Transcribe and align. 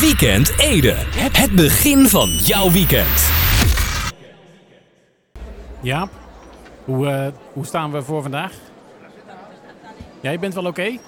Weekend 0.00 0.58
Ede. 0.58 0.94
Het 1.32 1.52
begin 1.52 2.08
van 2.08 2.28
jouw 2.28 2.70
weekend. 2.70 3.30
Ja, 5.80 6.08
hoe, 6.84 7.08
eh, 7.08 7.26
hoe 7.52 7.66
staan 7.66 7.92
we 7.92 8.02
voor 8.02 8.22
vandaag? 8.22 8.52
Jij 10.20 10.38
bent 10.38 10.54
wel 10.54 10.64
oké? 10.66 10.98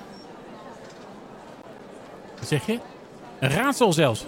Wat 2.38 2.48
zeg 2.48 2.66
je? 2.66 2.78
Een 3.38 3.50
raadsel 3.50 3.92
zelfs. 3.92 4.24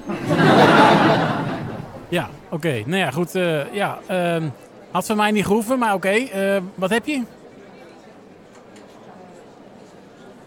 ja, 2.09 2.29
oké. 2.51 2.83
Nou 2.87 2.97
ja, 2.97 3.11
goed. 3.11 3.35
eh, 3.35 3.73
ja, 3.75 3.99
ehm, 4.07 4.49
had 4.91 5.07
van 5.07 5.17
mij 5.17 5.31
niet 5.31 5.47
gehoeven, 5.47 5.79
maar 5.79 5.95
oké. 5.95 6.09
Eh, 6.09 6.57
wat 6.75 6.91
heb 6.91 7.07
je? 7.07 7.23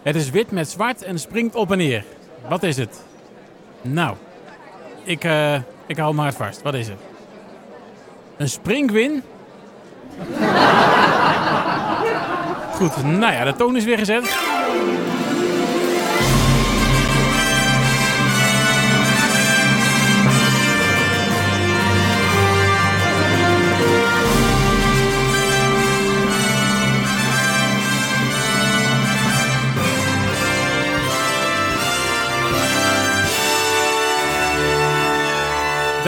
Het 0.03 0.15
is 0.15 0.29
wit 0.29 0.51
met 0.51 0.69
zwart 0.69 1.03
en 1.03 1.19
springt 1.19 1.55
op 1.55 1.71
en 1.71 1.77
neer. 1.77 2.03
Wat 2.47 2.63
is 2.63 2.77
het? 2.77 3.07
Nou, 3.81 4.15
ik, 5.03 5.23
eh, 5.23 5.55
ik 5.85 5.97
hou 5.97 6.15
mijn 6.15 6.27
hart 6.27 6.35
vast. 6.37 6.61
Wat 6.61 6.73
is 6.73 6.87
het? 6.87 6.97
Een 8.37 8.49
springwin? 8.49 9.23
Goed, 12.77 13.03
nou 13.03 13.33
ja, 13.33 13.43
de 13.43 13.53
toon 13.57 13.75
is 13.75 13.83
weer 13.83 13.97
gezet. 13.97 14.48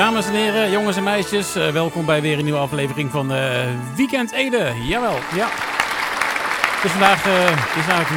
Dames 0.02 0.26
en 0.26 0.34
heren, 0.34 0.72
jongens 0.72 0.98
en 0.98 1.04
meisjes, 1.04 1.56
eh, 1.56 1.70
welkom 1.70 2.06
bij 2.06 2.22
weer 2.22 2.38
een 2.38 2.44
nieuwe 2.44 2.60
aflevering 2.60 3.12
van 3.12 3.32
eh, 3.32 3.68
Weekend 3.96 4.32
Ede. 4.32 4.74
Jawel, 4.88 5.18
ja. 5.36 5.48
Het 6.76 6.84
is 6.84 6.92
vandaag, 6.92 7.26
eh, 7.26 7.78
is 7.78 7.84
vandaag 7.84 8.12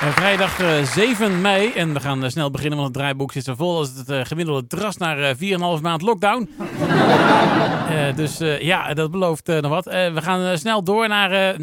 eh, 0.00 0.12
vrijdag 0.16 0.60
eh, 0.60 0.82
7 0.82 1.40
mei 1.40 1.72
en 1.72 1.92
we 1.92 2.00
gaan 2.00 2.30
snel 2.30 2.50
beginnen, 2.50 2.78
want 2.78 2.90
het 2.90 2.98
draaiboek 2.98 3.32
zit 3.32 3.44
zo 3.44 3.54
vol 3.54 3.76
als 3.76 3.90
het 4.06 4.28
gemiddelde 4.28 4.66
dras 4.66 4.96
naar 4.96 5.18
eh 5.18 5.34
4,5 5.36 5.82
maand 5.82 6.02
lockdown. 6.02 6.48
Dus 8.16 8.38
ja, 8.60 8.94
dat 8.94 9.10
belooft 9.10 9.46
nog 9.46 9.68
wat. 9.70 9.84
We 9.84 10.20
gaan 10.22 10.58
snel 10.58 10.82
door 10.82 11.08
naar 11.08 11.56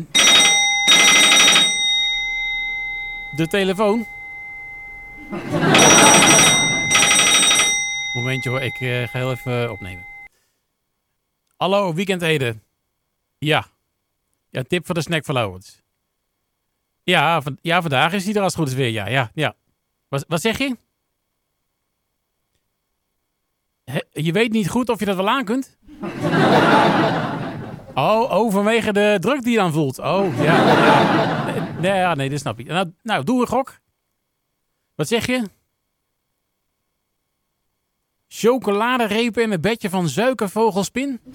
de 3.36 3.48
telefoon. 3.48 4.06
Momentje 8.16 8.50
hoor, 8.50 8.62
ik 8.62 8.82
eh, 8.82 9.08
ga 9.08 9.20
heel 9.20 9.32
even 9.32 9.72
opnemen. 9.72 10.06
Hallo, 11.56 11.94
Weekend 11.94 12.22
Ede. 12.22 12.56
Ja. 13.38 13.66
Ja, 14.50 14.64
tip 14.64 14.86
voor 14.86 14.96
de 14.96 15.02
snack 15.02 15.26
verlowers. 15.26 15.82
Ja, 17.04 17.42
van, 17.42 17.58
ja, 17.62 17.82
vandaag 17.82 18.14
is 18.14 18.26
hij 18.26 18.34
er 18.34 18.42
als 18.42 18.54
het 18.54 18.62
goed 18.62 18.72
is 18.72 18.78
weer. 18.78 18.90
Ja, 18.90 19.08
ja, 19.08 19.32
ja. 19.34 19.56
Wat, 20.08 20.26
wat 20.28 20.42
zeg 20.42 20.58
je? 20.58 20.78
Je 24.12 24.32
weet 24.32 24.52
niet 24.52 24.70
goed 24.70 24.90
of 24.90 25.00
je 25.00 25.06
dat 25.06 25.16
wel 25.16 25.30
aan 25.30 25.46
kunt? 25.46 25.78
Oh, 27.98 28.32
oh, 28.32 28.52
vanwege 28.52 28.94
de 28.94 29.18
druk 29.20 29.44
die 29.44 29.52
je 29.52 29.58
dan 29.58 29.72
voelt. 29.72 30.00
Oh, 30.00 30.42
ja. 30.42 31.44
Nee, 31.80 31.92
nee, 31.92 32.16
nee, 32.16 32.30
dat 32.30 32.40
snap 32.40 32.58
je. 32.58 32.64
Nou, 32.64 32.92
nou, 33.04 33.24
doe 33.24 33.42
een 33.42 33.48
gok. 33.48 33.80
Wat 34.96 35.08
zeg 35.08 35.26
je? 35.26 35.44
Chocoladerepen 38.38 39.44
in 39.44 39.52
een 39.52 39.62
bedje 39.62 39.90
van 39.90 40.10
suikervogelspin? 40.10 41.20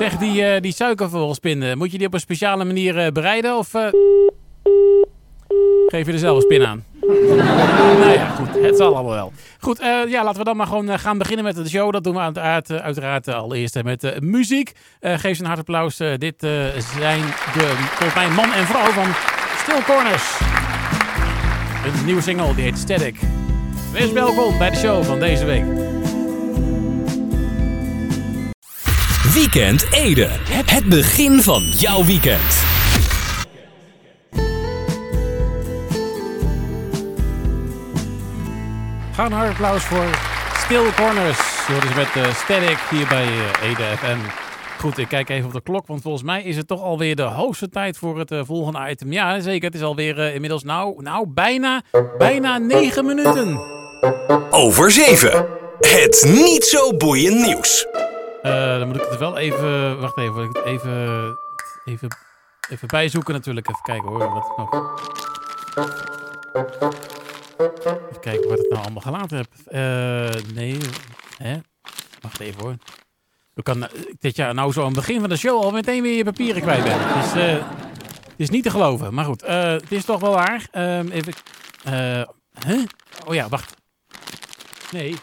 zeg, 0.00 0.16
die, 0.16 0.44
eh, 0.44 0.60
die 0.60 0.72
suikervogelspin, 0.72 1.78
moet 1.78 1.92
je 1.92 1.98
die 1.98 2.06
op 2.06 2.14
een 2.14 2.20
speciale 2.20 2.64
manier 2.64 2.98
eh, 2.98 3.12
bereiden? 3.12 3.56
Of 3.56 3.74
eh, 3.74 3.88
geef 5.86 6.06
je 6.06 6.12
er 6.12 6.18
zelf 6.18 6.36
een 6.36 6.42
spin 6.42 6.66
aan? 6.66 6.84
nou 8.00 8.10
ja, 8.10 8.28
goed. 8.28 8.62
Het 8.62 8.76
zal 8.76 8.94
allemaal 8.94 9.12
wel. 9.12 9.32
Goed, 9.60 9.78
ja, 10.08 10.24
laten 10.24 10.38
we 10.38 10.44
dan 10.44 10.56
maar 10.56 10.66
gewoon 10.66 10.98
gaan 10.98 11.18
beginnen 11.18 11.44
met 11.44 11.54
de 11.54 11.68
show. 11.68 11.92
Dat 11.92 12.04
doen 12.04 12.14
we 12.14 12.20
uiteraard, 12.20 12.70
eh, 12.70 12.76
uiteraard 12.76 13.28
allereerst 13.28 13.82
met 13.82 14.20
muziek. 14.20 14.72
Geef 15.00 15.36
ze 15.36 15.42
een 15.42 15.46
hard 15.46 15.58
applaus. 15.58 16.00
Eh, 16.00 16.14
dit 16.16 16.34
zijn 16.98 17.20
de, 17.54 17.72
volgens 17.76 18.14
mij, 18.14 18.28
man 18.28 18.52
en 18.52 18.66
vrouw 18.66 18.90
van 18.90 19.08
Still 19.56 19.94
Corners. 19.94 20.40
Een 21.86 22.04
nieuwe 22.04 22.22
single, 22.22 22.54
die 22.54 22.64
heet 22.64 22.78
Static. 22.78 23.16
Wees 23.92 24.12
welkom 24.12 24.58
bij 24.58 24.70
de 24.70 24.76
show 24.76 25.04
van 25.04 25.20
deze 25.20 25.44
week. 25.44 25.64
Weekend 29.34 29.86
Ede. 29.92 30.28
Het 30.50 30.84
begin 30.88 31.42
van 31.42 31.62
jouw 31.62 32.04
weekend. 32.04 32.40
Ga 39.12 39.24
een 39.24 39.32
hard 39.32 39.50
applaus 39.50 39.82
voor 39.82 40.04
Still 40.54 40.92
Corners. 40.96 41.66
Hoort 41.66 41.82
dus 41.82 41.94
met 41.94 42.24
eh, 42.24 42.34
Static 42.34 42.78
hier 42.90 43.06
bij 43.08 43.26
eh, 43.26 43.70
Ede 43.70 43.96
FM. 43.96 44.18
Goed, 44.78 44.98
ik 44.98 45.08
kijk 45.08 45.28
even 45.28 45.46
op 45.46 45.52
de 45.52 45.62
klok, 45.62 45.86
want 45.86 46.02
volgens 46.02 46.22
mij 46.22 46.42
is 46.42 46.56
het 46.56 46.66
toch 46.66 46.82
alweer 46.82 47.16
de 47.16 47.22
hoogste 47.22 47.68
tijd 47.68 47.98
voor 47.98 48.18
het 48.18 48.30
eh, 48.30 48.40
volgende 48.44 48.90
item. 48.90 49.12
Ja, 49.12 49.40
zeker. 49.40 49.66
Het 49.66 49.74
is 49.74 49.82
alweer 49.82 50.34
inmiddels 50.34 50.62
nou, 50.62 51.02
nou 51.02 51.26
bijna, 51.28 51.82
bijna 52.18 52.58
negen 52.58 53.04
minuten. 53.06 53.80
Over 54.50 54.90
7. 54.90 55.46
Het 55.80 56.24
niet 56.26 56.64
zo 56.64 56.96
boeiend 56.96 57.46
nieuws. 57.46 57.86
Eh, 58.42 58.78
dan 58.78 58.86
moet 58.86 58.96
ik 58.96 59.06
het 59.08 59.18
wel 59.18 59.38
even, 59.38 60.00
wacht 60.00 60.18
even, 60.18 60.56
even, 60.64 61.36
even, 61.84 62.08
even 62.70 62.88
bijzoeken 62.88 63.34
natuurlijk. 63.34 63.68
Even 63.68 63.82
kijken 63.82 64.08
hoor, 64.08 64.18
wat. 64.18 64.52
Even 68.10 68.20
kijken 68.20 68.48
wat 68.48 68.58
ik 68.58 68.70
nou 68.70 68.82
allemaal 68.82 69.02
gelaten 69.02 69.36
heb. 69.36 69.48
Eh, 69.66 70.54
nee, 70.54 70.78
hè? 71.36 71.56
Wacht 72.20 72.40
even 72.40 72.62
hoor. 72.62 72.76
Ik 73.54 73.64
kan 73.64 73.86
eh, 73.86 74.02
dit 74.18 74.36
jaar 74.36 74.54
nou 74.54 74.72
zo 74.72 74.80
aan 74.80 74.86
het 74.86 74.94
begin 74.94 75.20
van 75.20 75.28
de 75.28 75.36
show 75.36 75.62
al 75.62 75.70
meteen 75.70 76.02
weer 76.02 76.16
je 76.16 76.24
papieren 76.24 76.62
kwijt 76.62 76.84
ben. 76.84 76.92
Eh, 76.92 77.64
het 78.22 78.36
is 78.36 78.50
niet 78.50 78.62
te 78.62 78.70
geloven. 78.70 79.14
Maar 79.14 79.24
goed, 79.24 79.46
het 79.46 79.92
is 79.92 80.04
toch 80.04 80.20
wel 80.20 80.32
waar. 80.32 80.68
Ehm, 80.70 81.08
even, 81.08 81.32
eh, 81.84 82.22
huh? 82.66 82.84
Oh 83.26 83.34
ja, 83.34 83.48
wacht. 83.48 83.81
Nee. 84.92 85.14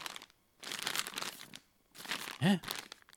Hè? 2.38 2.56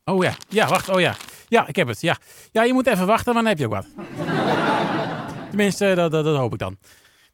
Oh 0.04 0.22
ja, 0.22 0.34
ja, 0.48 0.68
wacht, 0.68 0.88
oh 0.88 1.00
ja. 1.00 1.16
Ja, 1.48 1.66
ik 1.66 1.76
heb 1.76 1.88
het, 1.88 2.00
ja. 2.00 2.16
Ja, 2.52 2.62
je 2.62 2.72
moet 2.72 2.86
even 2.86 3.06
wachten, 3.06 3.34
maar 3.34 3.42
dan 3.42 3.52
heb 3.52 3.58
je 3.58 3.66
ook 3.66 3.72
wat. 3.72 3.86
Tenminste, 5.48 5.94
dat, 5.94 6.10
dat, 6.10 6.36
hoop 6.36 6.52
ik 6.52 6.58
dan. 6.58 6.76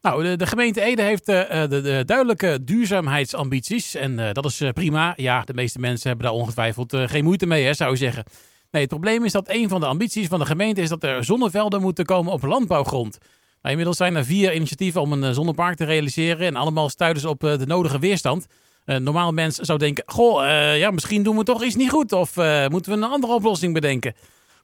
Nou, 0.00 0.22
de, 0.22 0.36
de 0.36 0.46
gemeente 0.46 0.80
Ede 0.80 1.02
heeft 1.02 1.28
eh, 1.28 1.62
eh, 1.62 1.70
de, 1.70 1.80
de 1.80 2.02
duidelijke 2.06 2.58
duurzaamheidsambities. 2.64 3.94
En 3.94 4.18
eh, 4.18 4.32
dat 4.32 4.44
is 4.44 4.62
prima. 4.74 5.12
Ja, 5.16 5.42
de 5.42 5.54
meeste 5.54 5.78
mensen 5.78 6.08
hebben 6.08 6.26
daar 6.26 6.36
ongetwijfeld 6.36 6.96
geen 6.96 7.24
moeite 7.24 7.46
mee, 7.46 7.64
hè, 7.64 7.74
zou 7.74 7.90
je 7.90 7.96
zeggen. 7.96 8.24
Nee, 8.70 8.82
het 8.82 8.90
probleem 8.90 9.24
is 9.24 9.32
dat 9.32 9.48
een 9.48 9.68
van 9.68 9.80
de 9.80 9.86
ambities 9.86 10.28
van 10.28 10.38
de 10.38 10.46
gemeente 10.46 10.80
is 10.80 10.88
dat 10.88 11.02
er 11.02 11.24
zonnevelden 11.24 11.80
moeten 11.80 12.04
komen 12.04 12.32
op 12.32 12.42
landbouwgrond. 12.42 13.18
Nou, 13.20 13.70
inmiddels 13.70 13.96
zijn 13.96 14.16
er 14.16 14.24
vier 14.24 14.54
initiatieven 14.54 15.00
om 15.00 15.12
een 15.12 15.34
zonnepark 15.34 15.76
te 15.76 15.84
realiseren. 15.84 16.46
En 16.46 16.56
allemaal 16.56 16.88
stuiten 16.88 17.28
op 17.28 17.40
de 17.40 17.66
nodige 17.66 17.98
weerstand. 17.98 18.46
Een 18.88 19.02
normaal 19.02 19.32
mens 19.32 19.56
zou 19.56 19.78
denken: 19.78 20.04
Goh, 20.06 20.44
eh, 20.50 20.78
ja, 20.78 20.90
misschien 20.90 21.22
doen 21.22 21.36
we 21.36 21.44
toch 21.44 21.62
iets 21.64 21.74
niet 21.74 21.90
goed. 21.90 22.12
Of 22.12 22.36
eh, 22.36 22.66
moeten 22.68 22.92
we 22.92 22.98
een 22.98 23.10
andere 23.10 23.32
oplossing 23.32 23.74
bedenken? 23.74 24.14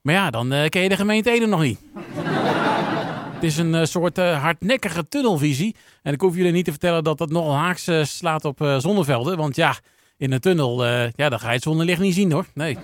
Maar 0.03 0.15
ja, 0.15 0.31
dan 0.31 0.53
eh, 0.53 0.69
ken 0.69 0.83
je 0.83 0.89
de 0.89 0.97
gemeente 0.97 1.31
Ede 1.31 1.47
nog 1.47 1.61
niet. 1.61 1.79
Het 3.35 3.43
is 3.43 3.57
een 3.57 3.75
eh, 3.75 3.85
soort 3.85 4.19
eh, 4.19 4.43
hardnekkige 4.43 5.09
tunnelvisie. 5.09 5.77
En 6.03 6.13
ik 6.13 6.21
hoef 6.21 6.37
jullie 6.37 6.53
niet 6.53 6.65
te 6.65 6.71
vertellen 6.71 7.05
dat 7.05 7.19
dat 7.19 7.31
nogal 7.31 7.55
haaks 7.55 7.87
eh, 7.87 8.05
slaat 8.05 8.45
op 8.45 8.61
eh, 8.61 8.79
zonnevelden. 8.79 9.37
Want 9.37 9.57
ja, 9.57 9.75
in 10.17 10.33
een 10.33 10.41
tunnel, 10.41 10.85
eh, 10.85 11.11
ja, 11.17 11.29
dan 11.29 11.41
ga 11.41 11.49
je 11.49 11.55
het 11.55 11.63
zonnelicht 11.63 12.01
niet 12.01 12.15
zien 12.15 12.33
hoor. 12.33 12.47
Nee. 12.55 12.79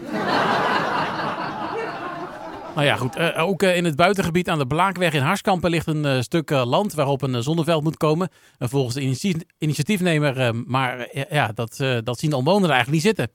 Nou 2.75 2.87
ja, 2.87 2.97
goed. 2.97 3.17
eh, 3.17 3.49
ook 3.49 3.63
eh, 3.63 3.77
in 3.77 3.85
het 3.85 3.97
buitengebied 3.97 4.49
aan 4.49 4.59
de 4.59 4.67
Blaakweg 4.67 5.13
in 5.13 5.23
Harskampen 5.23 5.71
ligt 5.71 5.87
een 5.87 6.05
eh, 6.05 6.21
stuk 6.21 6.51
land 6.51 6.95
waarop 6.95 7.23
een 7.23 7.43
zonneveld 7.43 7.83
moet 7.83 7.97
komen. 7.97 8.29
En 8.59 8.69
volgens 8.69 8.95
de 8.95 9.01
initiatief- 9.01 9.43
initiatiefnemer, 9.59 10.55
maar 10.67 11.09
ja, 11.31 11.51
dat, 11.55 11.77
dat 12.05 12.19
zien 12.19 12.31
de 12.31 12.37
omwonenden 12.37 12.71
eigenlijk 12.71 13.05
niet 13.05 13.17
zitten. 13.17 13.35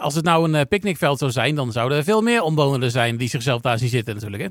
Als 0.00 0.14
het 0.14 0.24
nou 0.24 0.52
een 0.52 0.68
picknickveld 0.68 1.18
zou 1.18 1.30
zijn, 1.30 1.54
dan 1.54 1.72
zouden 1.72 1.98
er 1.98 2.04
veel 2.04 2.22
meer 2.22 2.42
omwonenden 2.42 2.90
zijn 2.90 3.16
die 3.16 3.28
zichzelf 3.28 3.60
daar 3.60 3.78
zien 3.78 3.88
zitten 3.88 4.14
natuurlijk. 4.14 4.42
Hè? 4.42 4.48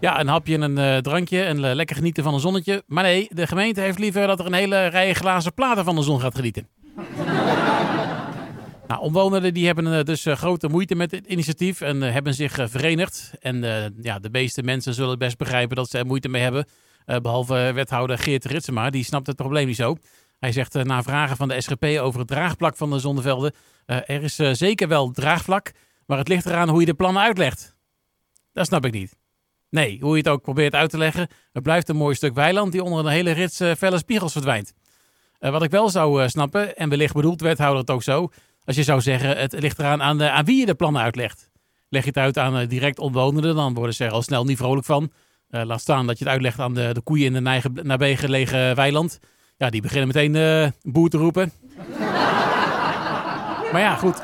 Ja, 0.00 0.20
een 0.20 0.28
hapje 0.28 0.58
en 0.58 0.76
een 0.76 1.02
drankje 1.02 1.42
en 1.42 1.74
lekker 1.74 1.96
genieten 1.96 2.22
van 2.24 2.34
een 2.34 2.40
zonnetje. 2.40 2.82
Maar 2.86 3.04
nee, 3.04 3.28
de 3.30 3.46
gemeente 3.46 3.80
heeft 3.80 3.98
liever 3.98 4.26
dat 4.26 4.38
er 4.40 4.46
een 4.46 4.52
hele 4.52 4.86
rij 4.86 5.14
glazen 5.14 5.54
platen 5.54 5.84
van 5.84 5.94
de 5.96 6.02
zon 6.02 6.20
gaat 6.20 6.34
genieten. 6.34 6.66
Nou, 8.86 9.00
omwonenden 9.00 9.54
die 9.54 9.66
hebben 9.66 9.98
eh, 9.98 10.04
dus 10.04 10.26
eh, 10.26 10.36
grote 10.36 10.68
moeite 10.68 10.94
met 10.94 11.10
dit 11.10 11.26
initiatief 11.26 11.80
en 11.80 12.02
eh, 12.02 12.12
hebben 12.12 12.34
zich 12.34 12.52
verenigd. 12.70 13.32
En 13.40 13.62
ja, 14.02 14.18
de 14.18 14.30
meeste 14.30 14.62
mensen 14.62 14.94
zullen 14.94 15.18
best 15.18 15.38
begrijpen 15.38 15.76
dat 15.76 15.90
ze 15.90 15.98
er 15.98 16.06
moeite 16.06 16.28
mee 16.28 16.42
hebben. 16.42 16.66
Eh, 17.04 17.16
behalve 17.16 17.72
wethouder 17.74 18.18
Geert 18.18 18.44
Ritsema, 18.44 18.90
die 18.90 19.04
snapt 19.04 19.26
het 19.26 19.36
probleem 19.36 19.66
niet 19.66 19.76
zo. 19.76 19.96
Hij 20.38 20.52
zegt 20.52 20.84
na 20.84 21.02
vragen 21.02 21.36
van 21.36 21.48
de 21.48 21.60
SGP 21.60 21.84
over 21.84 22.18
het 22.18 22.28
draagvlak 22.28 22.76
van 22.76 22.90
de 22.90 22.98
zonnevelden... 22.98 23.52
Er 23.86 24.22
is 24.22 24.34
zeker 24.34 24.88
wel 24.88 25.10
draagvlak, 25.10 25.72
maar 26.06 26.18
het 26.18 26.28
ligt 26.28 26.46
eraan 26.46 26.68
hoe 26.68 26.80
je 26.80 26.86
de 26.86 26.94
plannen 26.94 27.22
uitlegt. 27.22 27.76
Dat 28.52 28.66
snap 28.66 28.84
ik 28.84 28.92
niet. 28.92 29.16
Nee, 29.70 29.98
hoe 30.00 30.10
je 30.10 30.16
het 30.16 30.28
ook 30.28 30.42
probeert 30.42 30.74
uit 30.74 30.90
te 30.90 30.98
leggen, 30.98 31.28
het 31.52 31.62
blijft 31.62 31.88
een 31.88 31.96
mooi 31.96 32.14
stuk 32.14 32.34
weiland 32.34 32.72
die 32.72 32.82
onder 32.82 32.98
een 32.98 33.12
hele 33.12 33.30
rits 33.30 33.56
felle 33.56 33.98
spiegels 33.98 34.32
verdwijnt. 34.32 34.72
wat 35.38 35.62
ik 35.62 35.70
wel 35.70 35.90
zou 35.90 36.28
snappen, 36.28 36.76
en 36.76 36.88
wellicht 36.88 37.14
bedoelt 37.14 37.40
wethouder 37.40 37.80
het 37.80 37.90
ook 37.90 38.02
zo... 38.02 38.30
als 38.66 38.76
je 38.76 38.82
zou 38.82 39.00
zeggen, 39.00 39.36
het 39.36 39.60
ligt 39.60 39.78
eraan 39.78 40.02
aan, 40.02 40.22
aan 40.22 40.44
wie 40.44 40.58
je 40.58 40.66
de 40.66 40.74
plannen 40.74 41.02
uitlegt. 41.02 41.50
Leg 41.88 42.02
je 42.02 42.08
het 42.08 42.18
uit 42.18 42.38
aan 42.38 42.66
direct 42.66 42.98
omwonenden, 42.98 43.54
dan 43.54 43.74
worden 43.74 43.94
ze 43.94 44.04
er 44.04 44.10
al 44.10 44.22
snel 44.22 44.44
niet 44.44 44.56
vrolijk 44.56 44.86
van... 44.86 45.10
Uh, 45.50 45.62
laat 45.64 45.80
staan 45.80 46.06
dat 46.06 46.18
je 46.18 46.24
het 46.24 46.32
uitlegt 46.32 46.58
aan 46.58 46.74
de, 46.74 46.90
de 46.92 47.00
koeien 47.00 47.34
in 47.34 47.44
de 47.44 47.82
nabijgelegen 47.82 48.74
weiland. 48.74 49.18
Ja, 49.56 49.70
die 49.70 49.82
beginnen 49.82 50.06
meteen 50.06 50.34
uh, 50.34 50.68
boer 50.82 51.08
te 51.08 51.16
roepen. 51.16 51.52
maar 53.72 53.80
ja, 53.80 53.94
goed. 53.94 54.22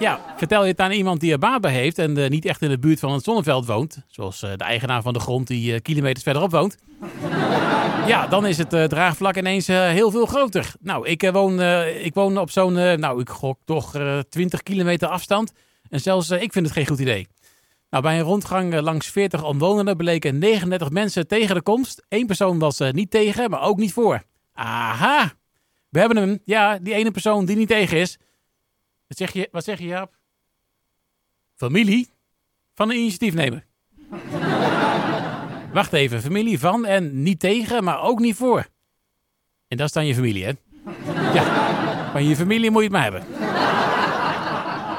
Ja, 0.00 0.20
vertel 0.36 0.62
je 0.62 0.70
het 0.70 0.80
aan 0.80 0.90
iemand 0.90 1.20
die 1.20 1.32
er 1.32 1.38
baat 1.38 1.66
heeft 1.66 1.98
en 1.98 2.30
niet 2.30 2.44
echt 2.44 2.62
in 2.62 2.68
de 2.68 2.78
buurt 2.78 2.98
van 2.98 3.12
het 3.12 3.24
zonneveld 3.24 3.66
woont. 3.66 4.02
Zoals 4.08 4.40
de 4.40 4.56
eigenaar 4.56 5.02
van 5.02 5.12
de 5.12 5.20
grond 5.20 5.46
die 5.46 5.80
kilometers 5.80 6.24
verderop 6.24 6.50
woont. 6.50 6.76
Ja, 8.06 8.26
dan 8.26 8.46
is 8.46 8.58
het 8.58 8.70
draagvlak 8.90 9.36
ineens 9.36 9.66
heel 9.66 10.10
veel 10.10 10.26
groter. 10.26 10.72
Nou, 10.80 11.08
ik, 11.08 11.30
woon, 11.32 11.60
ik 11.82 12.14
woon 12.14 12.38
op 12.38 12.50
zo'n, 12.50 12.72
nou, 12.72 13.20
ik 13.20 13.28
gok 13.28 13.58
toch 13.64 13.92
20 14.28 14.62
kilometer 14.62 15.08
afstand. 15.08 15.52
En 15.88 16.00
zelfs 16.00 16.30
ik 16.30 16.52
vind 16.52 16.66
het 16.66 16.74
geen 16.74 16.86
goed 16.86 16.98
idee. 16.98 17.28
Nou, 17.90 18.02
bij 18.02 18.18
een 18.18 18.24
rondgang 18.24 18.80
langs 18.80 19.06
40 19.06 19.44
omwonenden 19.44 19.96
bleken 19.96 20.38
39 20.38 20.90
mensen 20.90 21.26
tegen 21.26 21.54
de 21.54 21.62
komst. 21.62 22.04
Eén 22.08 22.26
persoon 22.26 22.58
was 22.58 22.78
niet 22.78 23.10
tegen, 23.10 23.50
maar 23.50 23.62
ook 23.62 23.78
niet 23.78 23.92
voor. 23.92 24.22
Aha, 24.52 25.32
we 25.88 25.98
hebben 25.98 26.16
hem. 26.16 26.38
Ja, 26.44 26.78
die 26.78 26.94
ene 26.94 27.10
persoon 27.10 27.44
die 27.44 27.56
niet 27.56 27.68
tegen 27.68 27.98
is. 27.98 28.18
Wat 29.06 29.18
zeg 29.18 29.32
je, 29.32 29.48
wat 29.52 29.64
zeg 29.64 29.78
je 29.78 29.86
Jaap? 29.86 30.12
Familie 31.54 32.08
van 32.74 32.90
een 32.90 32.96
initiatiefnemer. 32.96 33.64
Wacht 35.74 35.92
even, 35.92 36.20
familie 36.20 36.58
van 36.58 36.86
en 36.86 37.22
niet 37.22 37.40
tegen, 37.40 37.84
maar 37.84 38.02
ook 38.02 38.18
niet 38.18 38.36
voor. 38.36 38.66
En 39.68 39.76
dat 39.76 39.86
is 39.86 39.92
dan 39.92 40.06
je 40.06 40.14
familie, 40.14 40.44
hè? 40.44 40.52
Ja, 41.34 42.10
van 42.12 42.24
je 42.24 42.36
familie 42.36 42.70
moet 42.70 42.82
je 42.82 42.88
het 42.88 42.92
maar 42.92 43.02
hebben. 43.02 43.22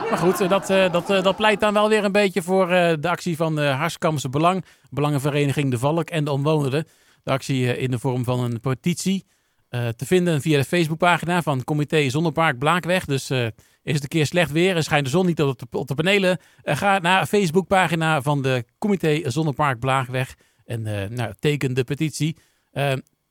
Maar 0.09 0.17
goed, 0.17 0.41
eh, 0.41 0.49
dat, 0.49 0.69
eh, 0.69 0.91
dat, 0.91 1.09
eh, 1.09 1.23
dat 1.23 1.35
pleit 1.35 1.59
dan 1.59 1.73
wel 1.73 1.89
weer 1.89 2.03
een 2.03 2.11
beetje 2.11 2.41
voor 2.41 2.67
de 2.67 3.09
actie 3.09 3.35
van 3.35 3.57
Harskamse 3.57 4.29
Belang, 4.29 4.65
Belangenvereniging 4.89 5.71
De 5.71 5.77
Valk 5.77 6.09
en 6.09 6.23
de 6.23 6.31
omwonenden. 6.31 6.87
De 7.23 7.31
actie 7.31 7.77
in 7.77 7.91
de 7.91 7.99
vorm 7.99 8.23
van 8.23 8.39
een 8.39 8.59
petitie 8.59 9.25
te 9.69 10.05
vinden 10.05 10.41
via 10.41 10.57
de 10.57 10.63
Facebookpagina 10.63 11.41
van 11.41 11.63
Comité 11.63 12.09
Zonnepark 12.09 12.57
Blaakweg. 12.57 13.05
Dus 13.05 13.29
is 13.29 13.93
het 13.93 14.03
een 14.03 14.07
keer 14.07 14.25
slecht 14.25 14.51
weer 14.51 14.75
en 14.75 14.83
schijnt 14.83 15.05
de 15.05 15.11
zon 15.11 15.25
niet 15.25 15.41
op 15.41 15.59
de, 15.59 15.65
op 15.71 15.87
de 15.87 15.95
panelen. 15.95 16.37
Ga 16.63 16.99
naar 16.99 17.25
Facebookpagina 17.25 18.21
van 18.21 18.41
de 18.41 18.65
Comité 18.77 19.21
Zonnepark 19.29 19.79
Blaakweg 19.79 20.35
en 20.65 20.81
nou, 21.13 21.33
teken 21.39 21.73
de 21.73 21.83
petitie. 21.83 22.37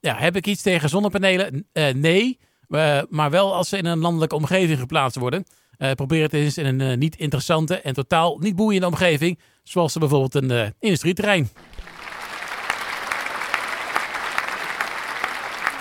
ja, 0.00 0.16
heb 0.16 0.36
ik 0.36 0.46
iets 0.46 0.62
tegen 0.62 0.88
zonnepanelen? 0.88 1.66
nee, 1.94 2.38
maar 3.08 3.30
wel 3.30 3.54
als 3.54 3.68
ze 3.68 3.76
in 3.76 3.86
een 3.86 3.98
landelijke 3.98 4.34
omgeving 4.34 4.78
geplaatst 4.78 5.18
worden. 5.18 5.44
probeer 5.94 6.22
het 6.22 6.32
eens 6.32 6.58
in 6.58 6.80
een 6.80 6.98
niet 6.98 7.16
interessante 7.16 7.80
en 7.80 7.94
totaal 7.94 8.38
niet 8.38 8.56
boeiende 8.56 8.86
omgeving, 8.86 9.38
zoals 9.62 9.94
bijvoorbeeld 9.94 10.34
een 10.34 10.74
industrieterrein. 10.78 11.48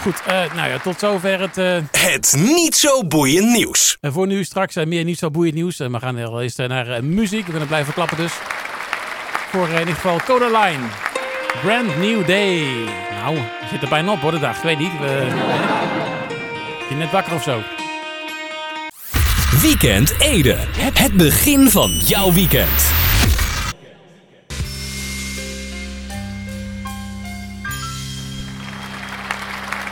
Goed, 0.03 0.21
uh, 0.27 0.53
nou 0.53 0.69
ja, 0.69 0.79
tot 0.79 0.99
zover 0.99 1.39
het... 1.39 1.57
Uh... 1.57 1.77
Het 1.91 2.35
niet 2.37 2.75
zo 2.75 3.07
boeiend 3.07 3.49
nieuws. 3.49 3.97
En 4.01 4.13
voor 4.13 4.27
nu 4.27 4.43
straks 4.43 4.75
meer 4.75 5.03
niet 5.03 5.17
zo 5.17 5.29
boeiend 5.29 5.55
nieuws. 5.55 5.77
we 5.77 5.99
gaan 5.99 6.15
er 6.15 6.39
eens 6.39 6.55
naar 6.55 7.03
muziek. 7.03 7.45
We 7.45 7.49
kunnen 7.49 7.67
blijven 7.67 7.93
klappen 7.93 8.17
dus. 8.17 8.31
Voor 9.51 9.67
in 9.67 9.79
ieder 9.79 9.93
geval 9.93 10.19
Codaline. 10.19 11.12
Brand 11.61 11.97
New 11.97 12.27
Day. 12.27 12.63
Nou, 13.21 13.35
je 13.35 13.67
zit 13.69 13.81
er 13.81 13.89
bijna 13.89 14.11
op 14.11 14.19
hoor, 14.19 14.31
de 14.31 14.39
dag. 14.39 14.57
Ik 14.57 14.63
weet 14.63 14.79
niet. 14.79 14.99
We... 14.99 15.27
je 16.89 16.95
net 16.95 17.11
wakker 17.11 17.33
of 17.33 17.43
zo. 17.43 17.61
Weekend 19.61 20.19
Ede. 20.19 20.55
Het 20.93 21.13
begin 21.13 21.69
van 21.69 21.91
jouw 21.91 22.31
weekend. 22.31 22.91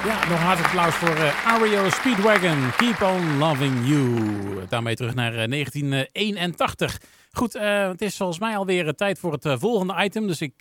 Ja, 0.06 0.30
nog 0.30 0.40
hartelijk 0.40 0.74
applaus 0.74 0.94
voor 0.94 1.18
uh, 1.18 1.46
Ario 1.46 1.90
Speedwagon. 1.90 2.72
Keep 2.78 3.02
on 3.02 3.38
loving 3.38 3.88
you. 3.88 4.22
Daarmee 4.69 4.96
terug 4.96 5.16
naar 5.16 5.31
uh, 5.31 5.50
1981. 5.50 6.98
Goed, 7.31 7.56
uh, 7.56 7.88
het 7.88 8.01
is 8.01 8.18
volgens 8.18 8.39
mij 8.39 8.57
alweer 8.57 8.94
tijd 8.94 9.19
voor 9.19 9.31
het 9.31 9.60
volgende 9.60 10.04
item. 10.04 10.28
Dus 10.28 10.42
ik 10.42 10.54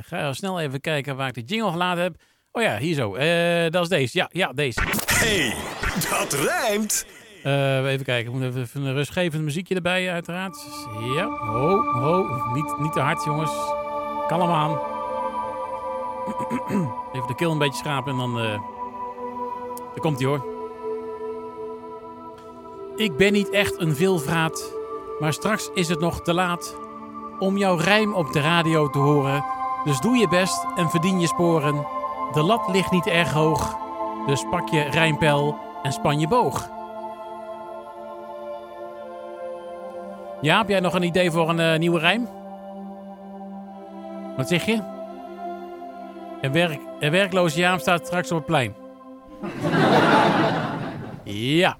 ga 0.00 0.32
snel 0.32 0.60
even 0.60 0.80
kijken 0.80 1.16
waar 1.16 1.28
ik 1.28 1.34
de 1.34 1.54
jingle 1.54 1.70
geladen 1.70 2.02
heb. 2.02 2.14
Oh 2.52 2.62
ja, 2.62 2.78
hier 2.78 2.94
zo. 2.94 3.12
dat 3.70 3.82
is 3.82 3.88
deze. 3.88 4.18
Ja, 4.18 4.28
ja, 4.32 4.52
deze. 4.52 4.80
Hey, 5.06 5.54
dat 6.10 6.32
rijmt. 6.32 7.06
even 7.90 8.04
kijken, 8.04 8.32
ik 8.32 8.38
moet 8.38 8.56
even 8.56 8.84
een 8.84 8.94
rustgevend 8.94 9.42
muziekje 9.42 9.74
erbij, 9.74 10.10
uiteraard. 10.10 10.56
Ja, 11.14 11.26
ho, 11.26 11.82
ho. 11.82 12.52
Niet, 12.52 12.78
niet 12.78 12.92
te 12.92 13.00
hard, 13.00 13.24
jongens. 13.24 13.52
Kalm 14.26 14.50
aan. 14.50 14.78
Even 17.12 17.26
de 17.26 17.34
keel 17.36 17.50
een 17.52 17.58
beetje 17.58 17.78
schrapen 17.78 18.12
en 18.12 18.18
dan 18.18 18.62
daar 19.94 20.02
komt 20.02 20.18
hij 20.18 20.28
hoor. 20.28 20.52
Ik 22.96 23.16
ben 23.16 23.32
niet 23.32 23.50
echt 23.50 23.80
een 23.80 23.96
veelvraat, 23.96 24.72
maar 25.18 25.32
straks 25.32 25.70
is 25.74 25.88
het 25.88 26.00
nog 26.00 26.20
te 26.20 26.34
laat 26.34 26.76
om 27.38 27.56
jouw 27.56 27.76
rijm 27.76 28.14
op 28.14 28.32
de 28.32 28.40
radio 28.40 28.90
te 28.90 28.98
horen. 28.98 29.44
Dus 29.84 30.00
doe 30.00 30.16
je 30.16 30.28
best 30.28 30.66
en 30.76 30.90
verdien 30.90 31.20
je 31.20 31.26
sporen. 31.26 31.86
De 32.32 32.42
lat 32.42 32.68
ligt 32.68 32.90
niet 32.90 33.06
erg 33.06 33.32
hoog, 33.32 33.76
dus 34.26 34.44
pak 34.50 34.68
je 34.68 34.80
rijmpel 34.80 35.56
en 35.82 35.92
span 35.92 36.20
je 36.20 36.28
boog. 36.28 36.68
Ja, 40.40 40.58
heb 40.58 40.68
jij 40.68 40.80
nog 40.80 40.94
een 40.94 41.02
idee 41.02 41.30
voor 41.30 41.48
een 41.48 41.58
uh, 41.58 41.78
nieuwe 41.78 41.98
rijm? 41.98 42.28
Wat 44.36 44.48
zeg 44.48 44.64
je? 44.64 44.82
Een, 46.40 46.52
werk, 46.52 46.80
een 46.98 47.10
werkloze 47.10 47.58
Jaap 47.58 47.80
staat 47.80 48.06
straks 48.06 48.30
op 48.30 48.36
het 48.36 48.46
plein. 48.46 48.74
Ja. 51.26 51.76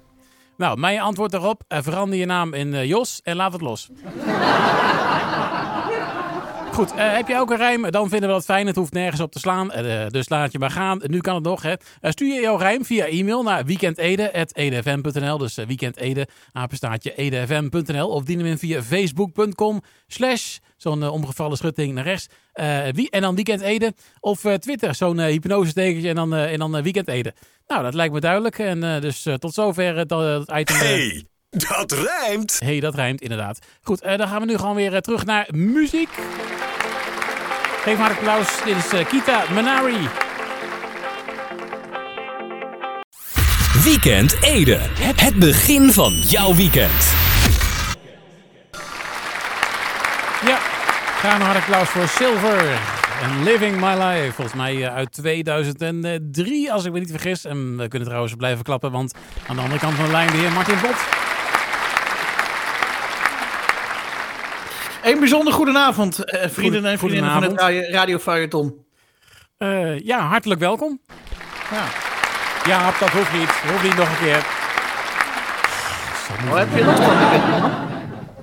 Nou, 0.57 0.79
mijn 0.79 0.99
antwoord 0.99 1.31
daarop. 1.31 1.63
Uh, 1.67 1.79
verander 1.81 2.19
je 2.19 2.25
naam 2.25 2.53
in 2.53 2.67
uh, 2.67 2.85
Jos 2.85 3.21
en 3.23 3.35
laat 3.35 3.53
het 3.53 3.61
los. 3.61 3.89
Goed, 6.71 6.93
uh, 6.93 7.13
heb 7.13 7.27
je 7.27 7.37
ook 7.37 7.51
een 7.51 7.57
rijm? 7.57 7.91
Dan 7.91 8.09
vinden 8.09 8.29
we 8.29 8.35
dat 8.35 8.45
fijn. 8.45 8.67
Het 8.67 8.75
hoeft 8.75 8.93
nergens 8.93 9.21
op 9.21 9.31
te 9.31 9.39
slaan. 9.39 9.67
dus 10.07 10.29
laat 10.29 10.51
je 10.51 10.59
maar 10.59 10.71
gaan. 10.71 11.01
Nu 11.03 11.19
kan 11.19 11.35
het 11.35 11.43
nog. 11.43 11.61
Hè. 11.61 11.73
stuur 12.01 12.33
je 12.33 12.41
jouw 12.41 12.55
rijm 12.55 12.85
via 12.85 13.05
e-mail 13.05 13.43
naar 13.43 13.65
weekendede.edfm.nl. 13.65 15.37
Dus 15.37 15.55
weekendede, 15.55 16.27
apenstaartje 16.51 17.15
edfm.nl. 17.15 18.09
Of 18.09 18.23
dien 18.23 18.37
hem 18.37 18.47
in 18.47 18.57
via 18.57 18.83
facebook.com 18.83 19.81
slash 20.07 20.57
zo'n 20.77 21.09
omgevallen 21.09 21.57
schutting 21.57 21.93
naar 21.93 22.03
rechts. 22.03 22.27
Wie, 22.93 23.09
en 23.09 23.21
dan 23.21 23.35
Weekend 23.35 23.61
Ede. 23.61 23.93
Of 24.19 24.41
Twitter, 24.59 24.95
zo'n 24.95 25.19
hypnose 25.19 25.73
tekentje 25.73 26.09
en 26.09 26.15
dan, 26.15 26.33
en 26.33 26.59
dan 26.59 26.81
Weekend 26.81 27.07
Ede. 27.07 27.33
Nou, 27.67 27.83
dat 27.83 27.93
lijkt 27.93 28.13
me 28.13 28.19
duidelijk. 28.19 28.59
En 28.59 28.83
uh, 28.83 29.01
dus 29.01 29.25
uh, 29.25 29.33
tot 29.33 29.53
zover 29.53 29.97
het, 29.97 30.09
het 30.09 30.51
item. 30.55 30.75
Hey, 30.75 31.25
dat 31.49 31.91
rijmt. 31.91 32.59
hey, 32.59 32.79
dat 32.79 32.95
rijmt 32.95 33.21
inderdaad. 33.21 33.59
Goed, 33.81 34.03
uh, 34.03 34.17
dan 34.17 34.27
gaan 34.27 34.39
we 34.39 34.45
nu 34.45 34.57
gewoon 34.57 34.75
weer 34.75 35.01
terug 35.01 35.25
naar 35.25 35.47
muziek. 35.51 36.09
Geef 37.81 37.97
maar 37.97 38.11
applaus. 38.11 38.63
Dit 38.63 38.75
is 38.75 39.07
Kita 39.07 39.43
Manari. 39.53 40.09
Weekend 43.83 44.43
Ede. 44.43 44.77
Het 45.15 45.35
begin 45.35 45.91
van 45.91 46.13
jouw 46.13 46.55
weekend. 46.55 47.24
Gaan 51.25 51.39
een 51.39 51.45
hard 51.45 51.57
applaus 51.57 51.89
voor 51.89 52.07
Silver. 52.07 52.79
En 53.21 53.43
Living 53.43 53.79
My 53.79 54.03
Life, 54.03 54.31
volgens 54.33 54.55
mij 54.55 54.85
eh, 54.85 54.95
uit 54.95 55.11
2003, 55.11 56.71
als 56.71 56.85
ik 56.85 56.91
me 56.91 56.99
niet 56.99 57.11
vergis. 57.11 57.45
En 57.45 57.77
we 57.77 57.87
kunnen 57.87 58.07
trouwens 58.07 58.35
blijven 58.35 58.63
klappen, 58.63 58.91
want 58.91 59.13
aan 59.47 59.55
de 59.55 59.61
andere 59.61 59.79
kant 59.79 59.93
van 59.95 60.05
de 60.05 60.11
lijn 60.11 60.31
de 60.31 60.37
heer 60.37 60.51
Martin 60.51 60.77
Bot. 60.81 60.95
Een 65.03 65.19
bijzonder 65.19 65.53
goedenavond, 65.53 66.19
uh, 66.19 66.41
vrienden 66.47 66.85
en 66.85 66.97
vriendinnen 66.97 67.31
van 67.31 67.43
het 67.43 67.89
Radio 67.89 68.17
Feuilleton. 68.17 68.85
Uh, 69.57 69.99
ja, 69.99 70.19
hartelijk 70.19 70.59
welkom. 70.59 71.01
Ja. 71.71 71.83
ja, 72.65 72.91
dat 72.99 73.09
hoeft 73.09 73.33
niet. 73.33 73.49
Hoeft 73.49 73.83
niet 73.83 73.95
nog 73.95 74.09
een 74.09 74.25
keer. 74.25 74.45
Oh, 76.49 76.57
heb 76.57 76.67
je? 76.75 76.83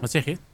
Wat 0.01 0.11
zeg 0.11 0.25
je? 0.25 0.52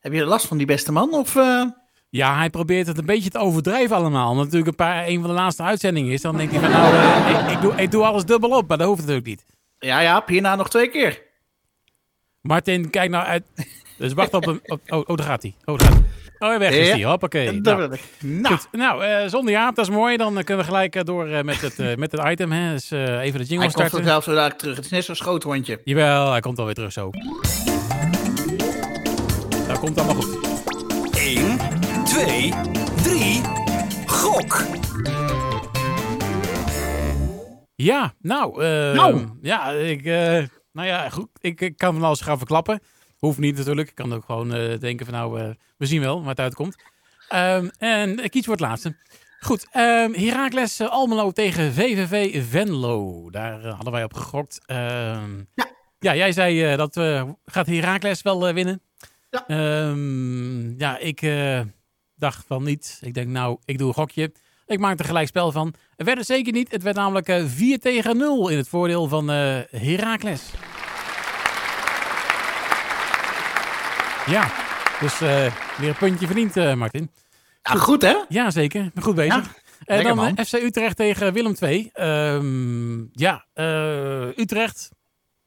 Heb 0.00 0.12
je 0.12 0.24
last 0.24 0.46
van 0.46 0.56
die 0.56 0.66
beste 0.66 0.92
man? 0.92 1.14
Of, 1.14 1.34
uh... 1.34 1.64
Ja, 2.10 2.36
hij 2.36 2.50
probeert 2.50 2.86
het 2.86 2.98
een 2.98 3.06
beetje 3.06 3.30
te 3.30 3.38
overdrijven 3.38 3.96
allemaal. 3.96 4.30
Omdat 4.30 4.44
het 4.44 4.52
natuurlijk 4.52 4.80
een, 4.80 4.86
paar, 4.86 5.06
een 5.06 5.20
van 5.20 5.28
de 5.28 5.34
laatste 5.34 5.62
uitzendingen 5.62 6.12
is. 6.12 6.20
Dan 6.20 6.36
denkt 6.36 6.52
hij 6.52 6.60
van 6.60 6.70
nou, 6.70 6.94
uh, 6.94 7.40
ik, 7.40 7.50
ik, 7.50 7.60
doe, 7.60 7.74
ik 7.74 7.90
doe 7.90 8.04
alles 8.04 8.24
dubbel 8.24 8.50
op. 8.50 8.68
Maar 8.68 8.78
dat 8.78 8.86
hoeft 8.86 9.00
natuurlijk 9.00 9.26
niet. 9.26 9.44
Ja, 9.78 10.00
ja, 10.00 10.22
hierna 10.26 10.56
nog 10.56 10.70
twee 10.70 10.88
keer. 10.88 11.22
Martin, 12.40 12.90
kijk 12.90 13.10
nou 13.10 13.24
uit. 13.24 13.44
Dus 13.98 14.12
wacht 14.12 14.34
op 14.34 14.44
hem. 14.44 14.60
Oh, 14.86 15.02
oh, 15.06 15.16
daar 15.16 15.26
gaat 15.26 15.42
hij. 15.42 15.54
Oh, 15.64 15.78
daar 15.78 15.86
gaat 15.86 15.96
hij. 16.38 16.52
Oh, 16.52 16.58
weg 16.58 16.72
is 16.72 16.90
hij. 16.90 17.04
Hoppakee. 17.04 17.60
Nou. 17.60 17.88
Nou, 18.20 18.52
Goed. 18.54 18.68
nou 18.72 19.04
uh, 19.04 19.26
zonder 19.26 19.52
Jaap, 19.52 19.74
dat 19.74 19.88
is 19.88 19.94
mooi. 19.94 20.16
Dan 20.16 20.34
kunnen 20.34 20.64
we 20.64 20.70
gelijk 20.70 21.06
door 21.06 21.28
uh, 21.28 21.40
met, 21.40 21.60
het, 21.60 21.98
met 21.98 22.12
het 22.12 22.24
item. 22.26 22.52
Hè. 22.52 22.72
Dus 22.72 22.90
even 22.90 23.00
de 23.40 23.44
jingle 23.44 23.58
hij 23.58 23.68
starten. 23.68 23.80
Hij 23.80 23.90
komt 23.90 23.90
vanzelf 23.90 24.24
zo 24.24 24.32
dadelijk 24.32 24.58
terug. 24.58 24.76
Het 24.76 24.84
is 24.84 24.90
net 24.90 25.04
zo'n 25.04 25.14
schoothondje. 25.14 25.80
Jawel, 25.84 26.30
hij 26.30 26.40
komt 26.40 26.58
alweer 26.58 26.74
terug 26.74 26.92
zo. 26.92 27.10
Komt 29.80 29.98
allemaal 29.98 30.22
goed. 30.22 30.38
1, 31.16 31.58
2, 32.04 32.52
3, 33.02 33.42
gok! 34.06 34.66
Ja, 37.74 38.14
nou, 38.18 38.62
uh, 38.62 38.92
nou. 38.92 39.28
ja, 39.40 39.70
ik, 39.70 40.04
uh, 40.04 40.44
nou 40.72 40.88
ja, 40.88 41.08
goed, 41.08 41.28
ik, 41.40 41.60
ik 41.60 41.76
kan 41.76 41.94
van 41.94 42.02
alles 42.02 42.20
gaan 42.20 42.38
verklappen. 42.38 42.80
Hoeft 43.18 43.38
niet 43.38 43.56
natuurlijk. 43.56 43.88
Ik 43.88 43.94
kan 43.94 44.12
ook 44.12 44.24
gewoon 44.24 44.56
uh, 44.56 44.78
denken 44.78 45.06
van 45.06 45.14
nou, 45.14 45.54
we 45.76 45.86
zien 45.86 46.00
wel 46.00 46.20
waar 46.20 46.28
het 46.28 46.40
uitkomt. 46.40 46.76
Um, 47.34 47.70
en 47.78 48.24
ik 48.24 48.30
kies 48.30 48.44
voor 48.44 48.54
het 48.54 48.62
laatste. 48.62 48.96
Goed, 49.40 49.66
um, 49.76 50.14
Heracles 50.14 50.80
Almelo 50.80 51.30
tegen 51.30 51.72
VVV 51.72 52.44
Venlo. 52.48 53.30
Daar 53.30 53.66
hadden 53.66 53.92
wij 53.92 54.04
op 54.04 54.14
gegokt. 54.14 54.60
Um, 54.66 55.48
ja. 55.54 55.66
ja, 55.98 56.14
jij 56.14 56.32
zei 56.32 56.76
dat 56.76 56.94
gaat 57.44 57.66
Heracles 57.66 58.22
wel 58.22 58.52
winnen. 58.52 58.82
Ja, 59.30 59.94
ja 60.76 60.98
ik 60.98 61.20
dacht 62.16 62.44
van 62.46 62.62
niet. 62.62 62.98
Ik 63.02 63.14
denk 63.14 63.28
nou, 63.28 63.58
ik 63.64 63.78
doe 63.78 63.88
een 63.88 63.94
gokje. 63.94 64.32
Ik 64.70 64.78
maak 64.78 64.98
er 64.98 65.04
gelijk 65.04 65.28
spel 65.28 65.52
van. 65.52 65.74
Het 65.96 66.06
werd 66.06 66.18
het 66.18 66.26
zeker 66.26 66.52
niet. 66.52 66.70
Het 66.70 66.82
werd 66.82 66.96
namelijk 66.96 67.28
uh, 67.28 67.44
4 67.46 67.78
tegen 67.78 68.16
0 68.16 68.48
in 68.48 68.56
het 68.56 68.68
voordeel 68.68 69.08
van 69.08 69.30
uh, 69.30 69.58
Heracles. 69.70 70.50
Ja, 74.26 74.52
dus 75.00 75.20
uh, 75.20 75.52
weer 75.78 75.88
een 75.88 75.96
puntje 75.98 76.26
verdiend, 76.26 76.56
uh, 76.56 76.74
Martin. 76.74 77.10
Ja, 77.62 77.74
goed 77.74 78.02
hè? 78.02 78.14
Ja, 78.28 78.50
zeker. 78.50 78.90
Goed 79.00 79.14
bezig. 79.14 79.54
Ja, 79.84 80.02
dan 80.02 80.16
man. 80.16 80.44
FC 80.44 80.52
Utrecht 80.52 80.96
tegen 80.96 81.32
Willem 81.32 81.54
II. 81.60 81.90
Um, 81.94 83.10
ja, 83.12 83.46
Utrecht. 84.36 84.88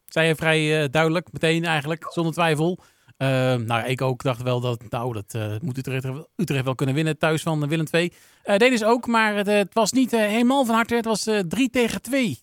Zei 0.06 0.28
je 0.28 0.36
vrij 0.36 0.90
duidelijk, 0.90 1.32
meteen 1.32 1.66
eigenlijk, 1.66 2.06
zonder 2.10 2.34
twijfel. 2.34 2.84
Uh, 3.18 3.28
nou, 3.56 3.86
ik 3.86 4.02
ook 4.02 4.24
dacht 4.24 4.42
wel 4.42 4.60
dat, 4.60 4.82
nou, 4.90 5.14
dat 5.14 5.34
uh, 5.36 5.46
moet 5.62 5.78
Utrecht, 5.78 6.06
Utrecht 6.36 6.64
wel 6.64 6.76
kunnen 6.76 6.96
winnen 6.96 7.18
thuis 7.18 7.42
van 7.42 7.68
Willem 7.68 7.86
II. 7.92 8.14
Uh, 8.46 8.58
deden 8.58 8.78
ze 8.78 8.86
ook, 8.86 9.08
maar 9.08 9.36
het, 9.36 9.48
het 9.48 9.74
was 9.74 9.92
niet 9.92 10.12
helemaal 10.12 10.66
van 10.66 10.76
harte. 10.76 10.96
Het 10.96 11.06
was 11.06 11.30
3 11.48 11.70
tegen 11.70 12.02
2. 12.02 12.40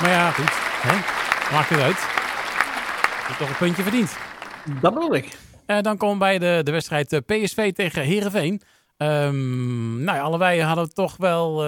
Maar 0.00 0.10
ja, 0.10 0.30
goed. 0.30 0.50
Hè? 0.82 0.94
Maakt 1.54 1.68
het 1.68 1.80
uit. 1.80 1.96
Je 3.28 3.34
toch 3.38 3.48
een 3.48 3.56
puntje 3.56 3.82
verdiend. 3.82 4.16
Dat 4.80 4.94
bedoel 4.94 5.14
ik. 5.14 5.38
dan 5.66 5.96
komen 5.96 6.14
we 6.14 6.24
bij 6.24 6.38
de, 6.38 6.60
de 6.62 6.70
wedstrijd 6.70 7.22
PSV 7.26 7.72
tegen 7.72 8.02
Heerenveen. 8.02 8.62
Um, 8.96 10.02
nou 10.04 10.16
ja, 10.16 10.22
allebei 10.22 10.62
hadden 10.62 10.94
toch 10.94 11.16
wel 11.16 11.62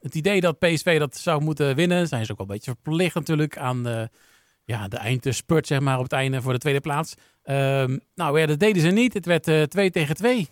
het 0.00 0.14
idee 0.14 0.40
dat 0.40 0.58
PSV 0.58 0.98
dat 0.98 1.16
zou 1.16 1.42
moeten 1.42 1.74
winnen. 1.74 2.08
Zijn 2.08 2.24
ze 2.24 2.32
ook 2.32 2.38
wel 2.38 2.46
een 2.46 2.52
beetje 2.54 2.74
verplicht 2.82 3.14
natuurlijk 3.14 3.58
aan 3.58 3.82
de 3.82 4.10
ja, 4.66 4.88
de 4.88 4.96
eindspurt 4.96 5.66
zeg 5.66 5.80
maar, 5.80 5.96
op 5.96 6.02
het 6.02 6.12
einde 6.12 6.42
voor 6.42 6.52
de 6.52 6.58
tweede 6.58 6.80
plaats. 6.80 7.14
Um, 7.44 8.00
nou 8.14 8.40
ja, 8.40 8.46
dat 8.46 8.58
deden 8.58 8.82
ze 8.82 8.88
niet. 8.88 9.14
Het 9.14 9.26
werd 9.26 9.48
uh, 9.48 9.62
2 9.62 9.90
tegen 9.90 10.14
2. 10.16 10.48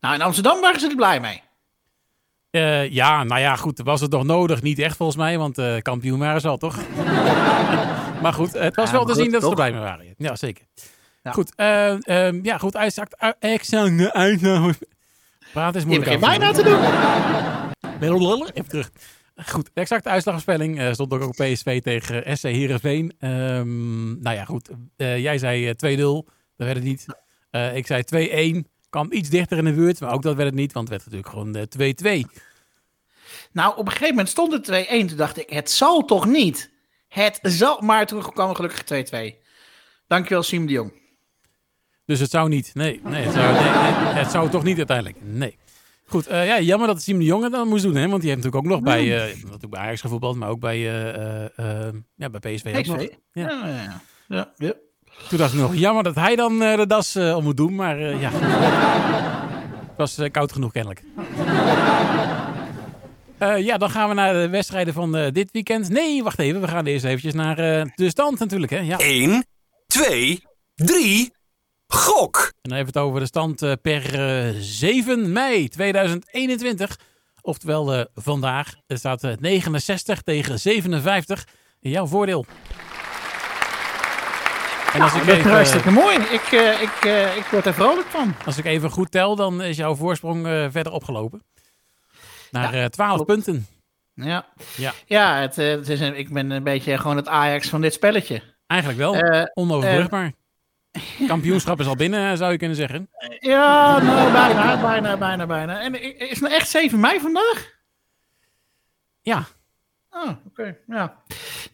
Nou, 0.00 0.14
in 0.14 0.22
Amsterdam 0.22 0.60
waren 0.60 0.80
ze 0.80 0.88
er 0.88 0.96
blij 0.96 1.20
mee. 1.20 1.42
Uh, 2.50 2.90
ja, 2.90 3.24
nou 3.24 3.40
ja, 3.40 3.56
goed. 3.56 3.80
Was 3.84 4.00
het 4.00 4.10
nog 4.10 4.24
nodig? 4.24 4.62
Niet 4.62 4.78
echt 4.78 4.96
volgens 4.96 5.18
mij, 5.18 5.38
want 5.38 5.58
uh, 5.58 5.76
kampioen 5.78 6.18
waren 6.18 6.40
ze 6.40 6.48
al, 6.48 6.56
toch? 6.58 6.76
maar 8.22 8.32
goed, 8.32 8.52
het 8.52 8.76
was 8.76 8.90
Ja, 8.90 8.96
wel 8.96 9.04
te 9.04 9.14
zien 9.14 9.30
dat 9.30 9.42
ze 9.42 9.48
er 9.48 9.54
blij 9.54 9.72
mee 9.72 9.80
waren. 9.80 10.14
Ja, 10.16 10.36
zeker. 10.36 10.64
Ja. 11.22 11.32
Goed, 11.32 11.52
uh, 11.56 12.26
um, 12.26 12.40
ja, 12.44 12.58
goed. 12.58 12.74
Exact, 12.74 13.16
exact. 13.38 13.96
Praat 15.52 15.74
is 15.74 15.82
Je 15.82 15.86
moeilijk. 15.86 16.20
begint 16.20 16.20
bijna 16.20 16.52
te 16.52 16.62
doen. 16.62 16.80
Even 18.54 18.68
terug. 18.68 18.90
Goed, 19.36 19.70
de 19.74 19.80
exacte 19.80 20.08
uitslagvoorspelling 20.08 20.80
uh, 20.80 20.92
stond 20.92 21.12
ook 21.12 21.22
op 21.22 21.30
PSV 21.30 21.82
tegen 21.82 22.36
SC 22.36 22.42
Heerenveen. 22.42 23.12
Um, 23.20 24.22
nou 24.22 24.36
ja, 24.36 24.44
goed. 24.44 24.70
Uh, 24.96 25.18
jij 25.18 25.38
zei 25.38 25.74
uh, 25.82 25.96
2-0. 25.96 26.00
Dat 26.56 26.66
werd 26.66 26.74
het 26.74 26.84
niet. 26.84 27.06
Ik 27.74 27.86
zei 27.86 28.62
2-1. 28.64 28.68
Kwam 28.90 29.12
iets 29.12 29.28
dichter 29.28 29.58
in 29.58 29.64
de 29.64 29.72
buurt, 29.72 30.00
maar 30.00 30.12
ook 30.12 30.22
dat 30.22 30.36
werd 30.36 30.48
het 30.48 30.58
niet, 30.58 30.72
want 30.72 30.88
het 30.88 31.04
werd 31.04 31.24
natuurlijk 31.26 31.68
gewoon 31.74 32.26
2-2. 32.26 32.40
Nou, 33.52 33.76
op 33.76 33.86
een 33.86 33.92
gegeven 33.92 34.08
moment 34.08 34.28
stond 34.28 34.52
het 34.52 34.86
2-1. 34.86 34.88
Toen 34.88 35.16
dacht 35.16 35.38
ik, 35.38 35.50
het 35.50 35.70
zal 35.70 36.04
toch 36.04 36.26
niet? 36.26 36.70
Het 37.08 37.38
zal. 37.42 37.80
Maar 37.80 38.06
toen 38.06 38.32
kwam 38.32 38.54
gelukkig 38.54 38.84
2-2. 38.84 39.42
Dankjewel, 40.06 40.42
Siem 40.42 40.66
de 40.66 40.72
Jong. 40.72 40.92
Dus 42.04 42.20
het 42.20 42.30
zou 42.30 42.48
niet. 42.48 42.70
Nee, 42.74 43.00
nee, 43.04 43.22
het, 43.22 43.34
zou, 43.34 43.52
nee, 43.52 43.62
nee, 43.62 44.22
het 44.22 44.30
zou 44.30 44.50
toch 44.50 44.62
niet 44.62 44.76
uiteindelijk. 44.76 45.16
Nee. 45.20 45.58
Goed, 46.06 46.30
uh, 46.30 46.46
ja, 46.46 46.60
jammer 46.60 46.86
dat 46.86 47.02
Siem 47.02 47.18
de 47.18 47.24
Jonge 47.24 47.50
dat 47.50 47.66
moest 47.66 47.82
doen, 47.82 47.94
hè? 47.94 48.08
Want 48.08 48.20
die 48.22 48.30
heeft 48.30 48.42
natuurlijk 48.42 48.64
ook 48.64 48.72
nog 48.72 48.82
bij, 48.82 49.04
uh, 49.04 49.34
natuurlijk 49.42 49.70
bij 49.70 49.80
Ajax 49.80 50.00
gevoetbald, 50.00 50.36
maar 50.36 50.48
ook 50.48 50.60
bij, 50.60 50.78
uh, 50.78 51.88
ja, 52.16 52.30
bij 52.30 52.40
PSV. 52.40 52.80
PSV. 52.80 52.90
Ook 52.90 52.96
nog. 52.96 53.08
Ja. 53.32 53.50
Ja, 53.50 53.66
ja, 53.66 54.00
ja. 54.26 54.52
ja. 54.56 54.72
Toen 55.28 55.38
dacht 55.38 55.52
ik 55.52 55.60
nog, 55.60 55.74
jammer 55.76 56.02
dat 56.02 56.14
hij 56.14 56.36
dan 56.36 56.58
de 56.58 56.84
das 56.86 57.16
om 57.16 57.44
moet 57.44 57.56
doen, 57.56 57.74
maar 57.74 57.98
ja. 57.98 58.30
Het 58.30 59.96
was 59.96 60.20
koud 60.30 60.52
genoeg 60.52 60.72
kennelijk. 60.72 61.02
ja, 63.38 63.78
dan 63.78 63.90
gaan 63.90 64.08
we 64.08 64.14
naar 64.14 64.32
de 64.32 64.48
wedstrijden 64.48 64.94
van 64.94 65.12
dit 65.32 65.50
weekend. 65.50 65.88
Nee, 65.88 66.22
wacht 66.22 66.38
even, 66.38 66.60
we 66.60 66.68
gaan 66.68 66.86
eerst 66.86 67.04
eventjes 67.04 67.34
naar 67.34 67.56
de 67.94 68.08
stand 68.08 68.38
natuurlijk, 68.38 68.72
hè? 68.72 68.78
Ja. 68.78 68.98
1, 68.98 69.46
2, 69.86 70.42
3, 70.74 71.32
gok! 71.92 72.36
En 72.36 72.68
dan 72.68 72.76
hebben 72.76 72.92
we 72.94 72.98
het 72.98 73.08
over 73.08 73.20
de 73.20 73.26
stand 73.26 73.62
uh, 73.62 73.72
per 73.82 74.18
uh, 74.54 74.54
7 74.60 75.32
mei 75.32 75.68
2021. 75.68 76.98
Oftewel 77.40 77.94
uh, 77.98 78.04
vandaag. 78.14 78.74
Er 78.86 78.98
staat 78.98 79.22
69 79.40 80.22
tegen 80.22 80.60
57 80.60 81.46
in 81.80 81.90
jouw 81.90 82.06
voordeel. 82.06 82.44
En 84.92 85.00
als 85.00 85.10
nou, 85.12 85.22
ik 85.22 85.28
dat 85.28 85.36
even, 85.36 85.50
is 85.50 85.56
hartstikke 85.56 85.90
mooi. 85.90 86.16
Ik, 86.16 86.50
ik, 86.80 87.04
ik 87.36 87.44
word 87.50 87.66
er 87.66 87.74
vrolijk 87.74 88.06
van. 88.06 88.34
Als 88.44 88.58
ik 88.58 88.64
even 88.64 88.90
goed 88.90 89.10
tel, 89.10 89.36
dan 89.36 89.62
is 89.62 89.76
jouw 89.76 89.94
voorsprong 89.94 90.46
verder 90.70 90.92
opgelopen. 90.92 91.42
Naar 92.50 92.76
Ja, 92.76 92.88
12 92.88 93.14
klopt. 93.14 93.26
punten. 93.30 93.66
Ja, 94.14 94.46
Ja, 94.76 94.92
ja 95.06 95.40
het, 95.40 95.58
eh, 95.58 95.70
het 95.70 95.88
is 95.88 96.00
een, 96.00 96.18
ik 96.18 96.32
ben 96.32 96.50
een 96.50 96.62
beetje 96.62 96.98
gewoon 96.98 97.16
het 97.16 97.28
Ajax 97.28 97.68
van 97.68 97.80
dit 97.80 97.92
spelletje. 97.92 98.42
eigenlijk 98.66 99.00
wel. 99.00 99.14
Eh, 99.14 99.44
Onoverbrugbaar. 99.54 100.32
Kampioenschap 101.26 101.80
is 101.80 101.86
al 101.86 101.96
binnen, 101.96 102.36
zou 102.36 102.52
je 102.52 102.58
kunnen 102.58 102.76
zeggen. 102.76 103.08
ja, 103.38 104.00
nou, 104.02 104.32
bijna, 104.32 104.80
bijna, 104.80 105.16
bijna, 105.16 105.46
bijna. 105.46 105.80
En 105.80 106.02
is 106.18 106.28
het 106.30 106.40
nou 106.40 106.54
echt 106.54 106.68
7 106.68 107.00
mei 107.00 107.20
vandaag? 107.20 107.70
Ja, 109.20 109.44
Oh, 110.14 110.30
oké, 110.46 110.76
ja. 110.86 111.16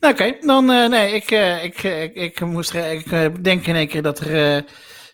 Nou, 0.00 0.12
oké, 0.14 0.36
dan, 0.40 0.70
eh, 0.70 0.88
nee, 0.88 1.12
ik, 1.14 1.30
eh, 1.30 1.64
ik, 1.64 1.82
eh, 1.82 2.02
ik, 2.02 2.14
ik 2.14 2.40
moest, 2.40 2.74
eh, 2.74 2.92
ik 2.92 3.06
eh, 3.12 3.26
denk 3.40 3.66
in 3.66 3.74
één 3.74 3.88
keer 3.88 4.02
dat 4.02 4.20
er, 4.20 4.34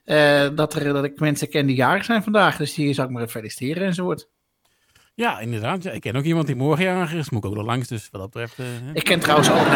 eh, 0.04 0.44
eh, 0.44 0.56
dat 0.56 0.74
er, 0.74 0.92
dat 0.92 1.04
ik 1.04 1.20
mensen 1.20 1.48
ken 1.48 1.66
die 1.66 1.76
jarig 1.76 2.04
zijn 2.04 2.22
vandaag. 2.22 2.56
Dus 2.56 2.74
die 2.74 2.92
zou 2.94 3.08
ik 3.08 3.14
maar 3.14 3.28
feliciteren 3.28 3.86
enzovoort. 3.86 4.28
ja 5.14 5.38
inderdaad. 5.40 5.82
Ja, 5.82 5.90
ik 5.90 6.00
ken 6.00 6.16
ook 6.16 6.24
iemand 6.24 6.46
die 6.46 6.56
morgen 6.56 6.84
jarig 6.84 7.12
is. 7.12 7.30
Moet 7.30 7.44
ik 7.44 7.50
ook 7.50 7.56
nog 7.56 7.66
langs, 7.66 7.88
dus 7.88 8.08
wat 8.10 8.20
dat 8.20 8.30
betreft... 8.30 8.58
eh. 8.58 8.94
Ik 8.94 9.04
ken 9.04 9.20
trouwens 9.20 9.50
ook, 9.50 9.66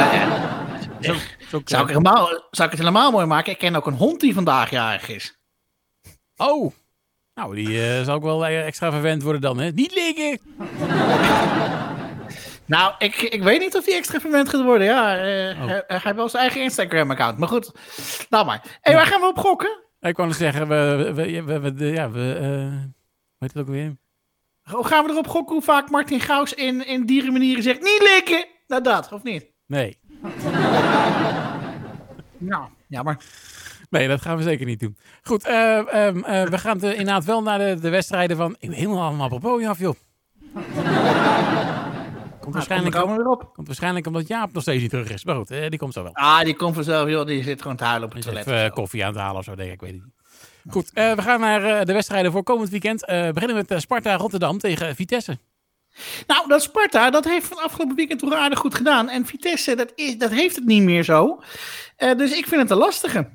is 1.00 1.54
ook, 1.54 1.68
zou, 1.68 1.82
ik 1.82 1.88
helemaal, 1.88 2.26
zou 2.26 2.68
ik 2.70 2.76
het 2.76 2.78
helemaal 2.78 3.10
mooi 3.10 3.26
maken? 3.26 3.52
Ik 3.52 3.58
ken 3.58 3.76
ook 3.76 3.86
een 3.86 3.94
hond 3.94 4.20
die 4.20 4.34
vandaag 4.34 4.70
jarig 4.70 5.08
is. 5.08 5.38
Oh! 6.36 6.72
Nou, 7.34 7.54
die 7.54 7.82
eh, 7.82 8.04
zal 8.04 8.14
ook 8.14 8.22
wel 8.22 8.46
eh, 8.46 8.66
extra 8.66 8.90
verwend 8.90 9.22
worden 9.22 9.40
dan, 9.40 9.58
hè? 9.58 9.70
Niet 9.70 9.94
liggen! 9.94 10.38
Nou, 12.68 12.94
ik, 12.98 13.16
ik 13.16 13.42
weet 13.42 13.60
niet 13.60 13.76
of 13.76 13.84
die 13.84 13.94
extra 13.94 14.20
verwend 14.20 14.48
gaat 14.48 14.62
worden. 14.62 14.86
Ja, 14.86 15.16
eh, 15.16 15.62
Oh. 15.62 15.66
hij, 15.66 15.84
hij 15.86 16.00
heeft 16.02 16.16
wel 16.16 16.28
zijn 16.28 16.42
eigen 16.42 16.62
Instagram-account. 16.62 17.38
Maar 17.38 17.48
goed, 17.48 17.72
nou 18.28 18.46
maar. 18.46 18.78
Hé, 18.80 18.92
waar 18.94 19.06
gaan 19.06 19.20
we 19.20 19.26
op 19.26 19.38
gokken? 19.38 19.78
Ik 20.00 20.16
nog 20.16 20.34
zeggen, 20.34 20.68
we, 20.68 21.12
we, 21.14 21.60
we, 21.72 21.84
ja, 21.90 22.10
we, 22.10 22.34
eh, 22.40 22.46
hoe 22.48 23.38
heet 23.38 23.52
het 23.52 23.62
ook 23.62 23.68
weer? 23.68 23.96
Hoe 24.62 24.86
gaan 24.86 25.04
we 25.04 25.10
erop 25.10 25.28
gokken 25.28 25.54
hoe 25.54 25.64
vaak 25.64 25.90
Martin 25.90 26.20
Gauws 26.20 26.54
in, 26.54 26.86
in 26.86 27.06
dierenmanieren 27.06 27.62
zegt... 27.62 27.80
Niet 27.80 28.02
likken! 28.14 28.46
Nou 28.66 28.82
dat, 28.82 29.12
of 29.12 29.22
niet? 29.22 29.46
Nee. 29.66 29.98
Nou, 32.40 32.64
jammer. 32.86 33.16
Nee, 33.90 34.08
dat 34.08 34.20
gaan 34.22 34.36
we 34.36 34.42
zeker 34.42 34.66
niet 34.66 34.80
doen. 34.80 34.96
Goed, 35.22 35.44
eh, 35.44 35.78
ehm, 36.06 36.18
eh, 36.24 36.42
we 36.46 36.58
gaan 36.58 36.80
eh, 36.80 36.90
inderdaad 36.90 37.24
wel 37.24 37.42
naar 37.42 37.58
de, 37.58 37.76
de 37.80 37.88
wedstrijden 37.88 38.36
van... 38.36 38.56
Ik 38.58 38.68
ben 38.68 38.78
helemaal 38.78 39.02
allemaal 39.02 39.24
apropos 39.30 39.64
af, 39.66 39.78
joh. 39.78 39.94
Komt 42.40 42.54
Nou, 42.54 42.66
waarschijnlijk, 42.68 42.94
komen 42.94 43.30
op. 43.30 43.50
komt 43.54 43.66
waarschijnlijk 43.66 44.06
omdat 44.06 44.28
Jaap 44.28 44.52
nog 44.52 44.62
steeds 44.62 44.80
niet 44.80 44.90
terug 44.90 45.10
is. 45.10 45.24
Maar 45.24 45.34
goed, 45.34 45.50
eh, 45.50 45.68
die 45.68 45.78
komt 45.78 45.92
zo 45.92 46.02
wel. 46.02 46.14
Ah, 46.14 46.40
die 46.44 46.56
komt 46.56 46.74
vanzelf, 46.74 47.08
joh. 47.08 47.26
Die 47.26 47.42
zit 47.42 47.62
gewoon 47.62 47.76
te 47.76 47.84
huilen 47.84 48.08
op 48.08 48.14
het 48.14 48.22
toilet. 48.22 48.46
even 48.46 48.70
koffie 48.70 49.04
aan 49.04 49.12
het 49.12 49.20
halen 49.20 49.38
of 49.38 49.44
zo, 49.44 49.54
denk 49.54 49.68
ik. 49.68 49.74
Ik 49.74 49.80
weet 49.80 49.92
het 49.92 50.02
niet. 50.04 50.12
Goed, 50.72 50.90
eh, 50.94 51.12
we 51.12 51.22
gaan 51.22 51.40
naar 51.40 51.84
de 51.86 51.92
wedstrijden 51.92 52.32
voor 52.32 52.42
komend 52.42 52.68
weekend. 52.70 53.04
Eh, 53.04 53.26
we 53.26 53.32
beginnen 53.32 53.64
met 53.68 53.80
Sparta 53.80 54.16
Rotterdam 54.16 54.58
tegen 54.58 54.94
Vitesse. 54.94 55.38
Nou, 56.26 56.48
dat 56.48 56.62
Sparta, 56.62 57.10
dat 57.10 57.24
heeft 57.24 57.46
van 57.46 57.62
afgelopen 57.62 57.96
weekend 57.96 58.20
toch 58.20 58.34
aardig 58.34 58.58
goed 58.58 58.74
gedaan. 58.74 59.08
En 59.08 59.26
Vitesse, 59.26 59.76
dat, 59.76 59.92
is, 59.94 60.18
dat 60.18 60.30
heeft 60.30 60.56
het 60.56 60.64
niet 60.64 60.82
meer 60.82 61.02
zo. 61.02 61.42
Eh, 61.96 62.16
dus 62.16 62.36
ik 62.36 62.46
vind 62.46 62.60
het 62.62 62.70
een 62.70 62.76
lastige. 62.76 63.28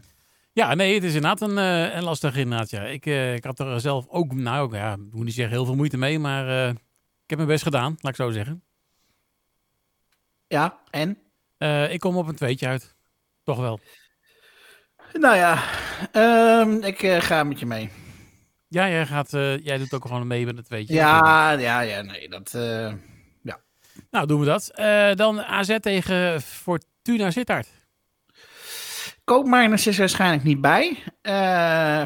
Ja, 0.54 0.74
nee, 0.74 0.94
het 0.94 1.04
is 1.04 1.14
inderdaad 1.14 1.42
een, 1.42 1.58
eh, 1.58 1.96
een 1.96 2.04
lastig 2.04 2.36
inderdaad. 2.36 2.70
Ja. 2.70 2.82
Ik, 2.82 3.06
eh, 3.06 3.34
ik 3.34 3.44
had 3.44 3.60
er 3.60 3.80
zelf 3.80 4.06
ook, 4.08 4.34
nou 4.34 4.76
ja, 4.76 4.94
ik 4.94 5.14
moet 5.14 5.26
niet 5.26 5.34
zeggen 5.34 5.54
heel 5.54 5.66
veel 5.66 5.76
moeite 5.76 5.98
mee, 5.98 6.20
maar 6.20 6.70
ik 6.70 7.30
heb 7.30 7.38
mijn 7.38 7.50
best 7.50 7.64
gedaan, 7.64 7.96
laat 8.00 8.12
ik 8.12 8.24
zo 8.24 8.32
zeggen. 8.32 8.64
Ja, 10.48 10.80
en? 10.90 11.18
Ik 11.90 12.00
kom 12.00 12.18
op 12.18 12.28
een 12.28 12.36
tweetje 12.36 12.68
uit. 12.68 12.96
Toch 13.44 13.60
wel. 13.60 13.80
Nou 15.14 15.36
ja, 15.36 15.64
ehm, 16.12 16.72
ik 16.72 17.24
ga 17.24 17.44
met 17.44 17.60
je 17.60 17.66
mee. 17.66 18.03
Ja, 18.74 18.90
jij, 18.90 19.06
gaat, 19.06 19.34
eh, 19.34 19.58
jij 19.66 19.78
doet 19.78 19.94
ook 19.94 20.06
gewoon 20.06 20.28
mee 20.28 20.46
met 20.46 20.58
het 20.58 20.66
tweetje. 20.66 20.94
Ja, 20.94 21.52
ja, 21.52 21.80
ja, 21.80 22.02
nee, 22.02 22.30
dat... 22.30 22.54
eh, 22.54 22.94
Nou, 24.12 24.28
doen 24.28 24.40
we 24.40 24.46
dat. 24.46 24.72
Eh, 24.76 25.14
dan 25.16 25.42
AZ 25.44 25.78
tegen 25.80 26.42
Fortuna 26.42 27.32
Sittard. 27.32 27.68
Koopmeiners 29.24 29.88
is 29.88 29.98
waarschijnlijk 29.98 30.44
niet 30.44 30.62
bij. 30.62 30.98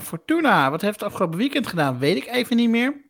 Fortuna, 0.02 0.70
wat 0.72 0.82
heeft 0.82 1.00
het 1.00 1.10
afgelopen 1.10 1.38
weekend 1.38 1.68
gedaan? 1.68 2.00
Weet 2.00 2.16
ik 2.18 2.28
even 2.28 2.56
niet 2.56 2.70
meer. 2.70 3.06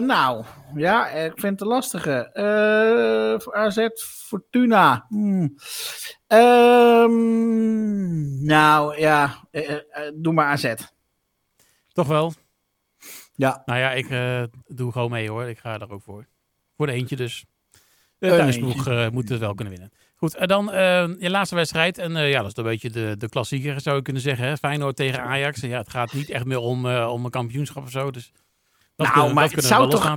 Nou, 0.00 0.44
ja, 0.74 1.08
ik 1.08 1.32
vind 1.34 1.52
het 1.52 1.60
een 1.60 1.66
lastige. 1.66 2.30
Voor 3.42 3.54
AZ, 3.54 3.88
Fortuna. 4.26 5.04
Hmm. 5.08 5.54
Ehm, 6.26 7.14
nou, 8.44 9.00
ja, 9.00 9.48
doe 10.14 10.32
maar 10.32 10.46
AZ. 10.46 10.74
Toch 11.96 12.06
wel? 12.06 12.32
Ja. 13.34 13.62
Nou 13.64 13.80
ja, 13.80 13.92
ik 13.92 14.10
eh, 14.10 14.42
doe 14.66 14.92
gewoon 14.92 15.10
mee 15.10 15.30
hoor. 15.30 15.44
Ik 15.44 15.58
ga 15.58 15.80
er 15.80 15.92
ook 15.92 16.02
voor. 16.02 16.26
Voor 16.76 16.86
de 16.86 16.92
eentje 16.92 17.16
dus. 17.16 17.44
De 18.18 18.28
thuisploeg 18.28 18.86
eh, 18.86 19.08
moet 19.08 19.28
het 19.28 19.38
wel 19.38 19.54
kunnen 19.54 19.72
winnen. 19.72 19.92
Goed, 20.16 20.34
en 20.34 20.48
dan 20.48 20.72
eh, 20.72 21.08
je 21.18 21.30
laatste 21.30 21.54
wedstrijd. 21.54 21.98
En 21.98 22.12
ja, 22.12 22.42
dat 22.42 22.50
is 22.50 22.56
een 22.56 22.64
beetje 22.64 22.90
de, 22.90 23.14
de 23.18 23.28
klassieker 23.28 23.80
zou 23.80 23.96
je 23.96 24.02
kunnen 24.02 24.22
zeggen. 24.22 24.46
Hè? 24.46 24.56
Feyenoord 24.56 24.96
tegen 24.96 25.22
Ajax. 25.22 25.62
En 25.62 25.68
ja, 25.68 25.78
het 25.78 25.90
gaat 25.90 26.12
niet 26.12 26.30
echt 26.30 26.44
meer 26.44 26.58
om, 26.58 26.86
om 26.86 27.24
een 27.24 27.30
kampioenschap 27.30 27.82
of 27.82 27.90
zo. 27.90 28.10
Dus 28.10 28.32
dat 28.96 29.06
Nou, 29.06 29.12
kunnen, 29.12 29.34
maar 29.34 29.44
dat 29.44 29.52
het 29.52 29.64
zou 29.64 29.90
toch-. 29.90 30.16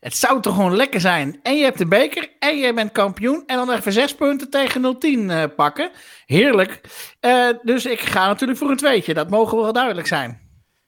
Het 0.00 0.16
zou 0.16 0.40
toch 0.42 0.54
gewoon 0.54 0.76
lekker 0.76 1.00
zijn. 1.00 1.40
En 1.42 1.56
je 1.56 1.64
hebt 1.64 1.78
de 1.78 1.86
beker 1.86 2.30
en 2.38 2.56
je 2.56 2.74
bent 2.74 2.92
kampioen. 2.92 3.42
En 3.46 3.56
dan 3.56 3.70
even 3.70 3.92
zes 3.92 4.14
punten 4.14 4.50
tegen 4.50 4.98
010 4.98 5.30
eh, 5.30 5.44
pakken. 5.56 5.90
Heerlijk. 6.26 6.80
Dus 7.62 7.86
ik 7.86 8.00
ga 8.00 8.26
natuurlijk 8.26 8.58
voor 8.58 8.70
een 8.70 8.76
tweetje. 8.76 9.14
Dat 9.14 9.30
mogen 9.30 9.58
wel 9.58 9.72
duidelijk 9.72 10.06
zijn. 10.06 10.43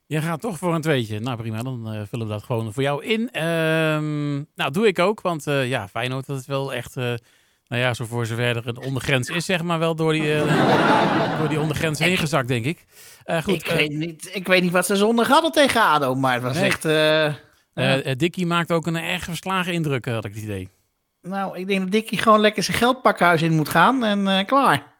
Je 0.06 0.20
gaat 0.20 0.40
toch 0.40 0.58
voor 0.58 0.75
een 0.75 0.80
tweetje. 0.80 1.20
Nou 1.20 1.36
prima, 1.36 1.62
dan 1.62 1.92
eh, 1.92 2.00
vullen 2.08 2.26
we 2.26 2.32
dat 2.32 2.42
gewoon 2.42 2.72
voor 2.72 2.82
jou 2.82 3.04
in. 3.04 3.30
Ehm, 3.30 4.34
nou, 4.34 4.70
doe 4.72 4.86
ik 4.86 4.98
ook. 4.98 5.20
Want 5.20 5.46
eh, 5.46 5.68
ja, 5.68 5.88
Feyenoord, 5.88 6.26
dat 6.26 6.40
is 6.40 6.46
wel 6.46 6.72
echt... 6.75 6.96
eh, 6.96 7.04
nou 7.68 7.82
ja, 7.82 7.94
zo 7.94 8.04
voor 8.04 8.26
zover 8.26 8.56
er 8.56 8.68
een 8.68 8.78
ondergrens 8.78 9.28
is, 9.28 9.44
zeg 9.44 9.62
maar 9.62 9.78
wel 9.78 9.94
door 9.94 10.12
die, 10.12 10.36
door 11.38 11.48
die 11.48 11.60
ondergrens 11.60 11.98
heen 11.98 12.16
gezakt, 12.16 12.48
denk 12.48 12.64
ik. 12.64 12.84
Goed, 13.42 13.54
ik, 13.54 13.66
weet 13.66 13.90
niet, 13.90 14.30
ik 14.32 14.46
weet 14.46 14.62
niet 14.62 14.72
wat 14.72 14.86
ze 14.86 14.96
zondag 14.96 15.28
hadden 15.28 15.52
tegen 15.52 15.80
ADO. 15.82 16.14
Maar 16.14 16.34
het 16.34 16.42
was 16.42 16.56
Nee. 16.58 18.04
echt... 18.04 18.18
Dickie 18.18 18.46
maakt 18.46 18.72
ook 18.72 18.86
een 18.86 18.96
erg 18.96 19.25
verslagen 19.25 19.72
indruk, 19.72 20.06
had 20.06 20.25
ik 20.25 20.34
het 20.34 20.42
idee. 20.42 20.68
nou, 21.22 21.58
ik 21.58 21.66
denk 21.66 21.80
dat 21.80 21.90
Dickie 21.90 22.18
gewoon 22.18 22.40
lekker 22.40 22.62
zijn 22.62 22.76
geldpakhuis 22.76 23.42
in 23.42 23.52
moet 23.56 23.68
gaan. 23.68 24.04
En 24.04 24.46
klaar. 24.46 24.96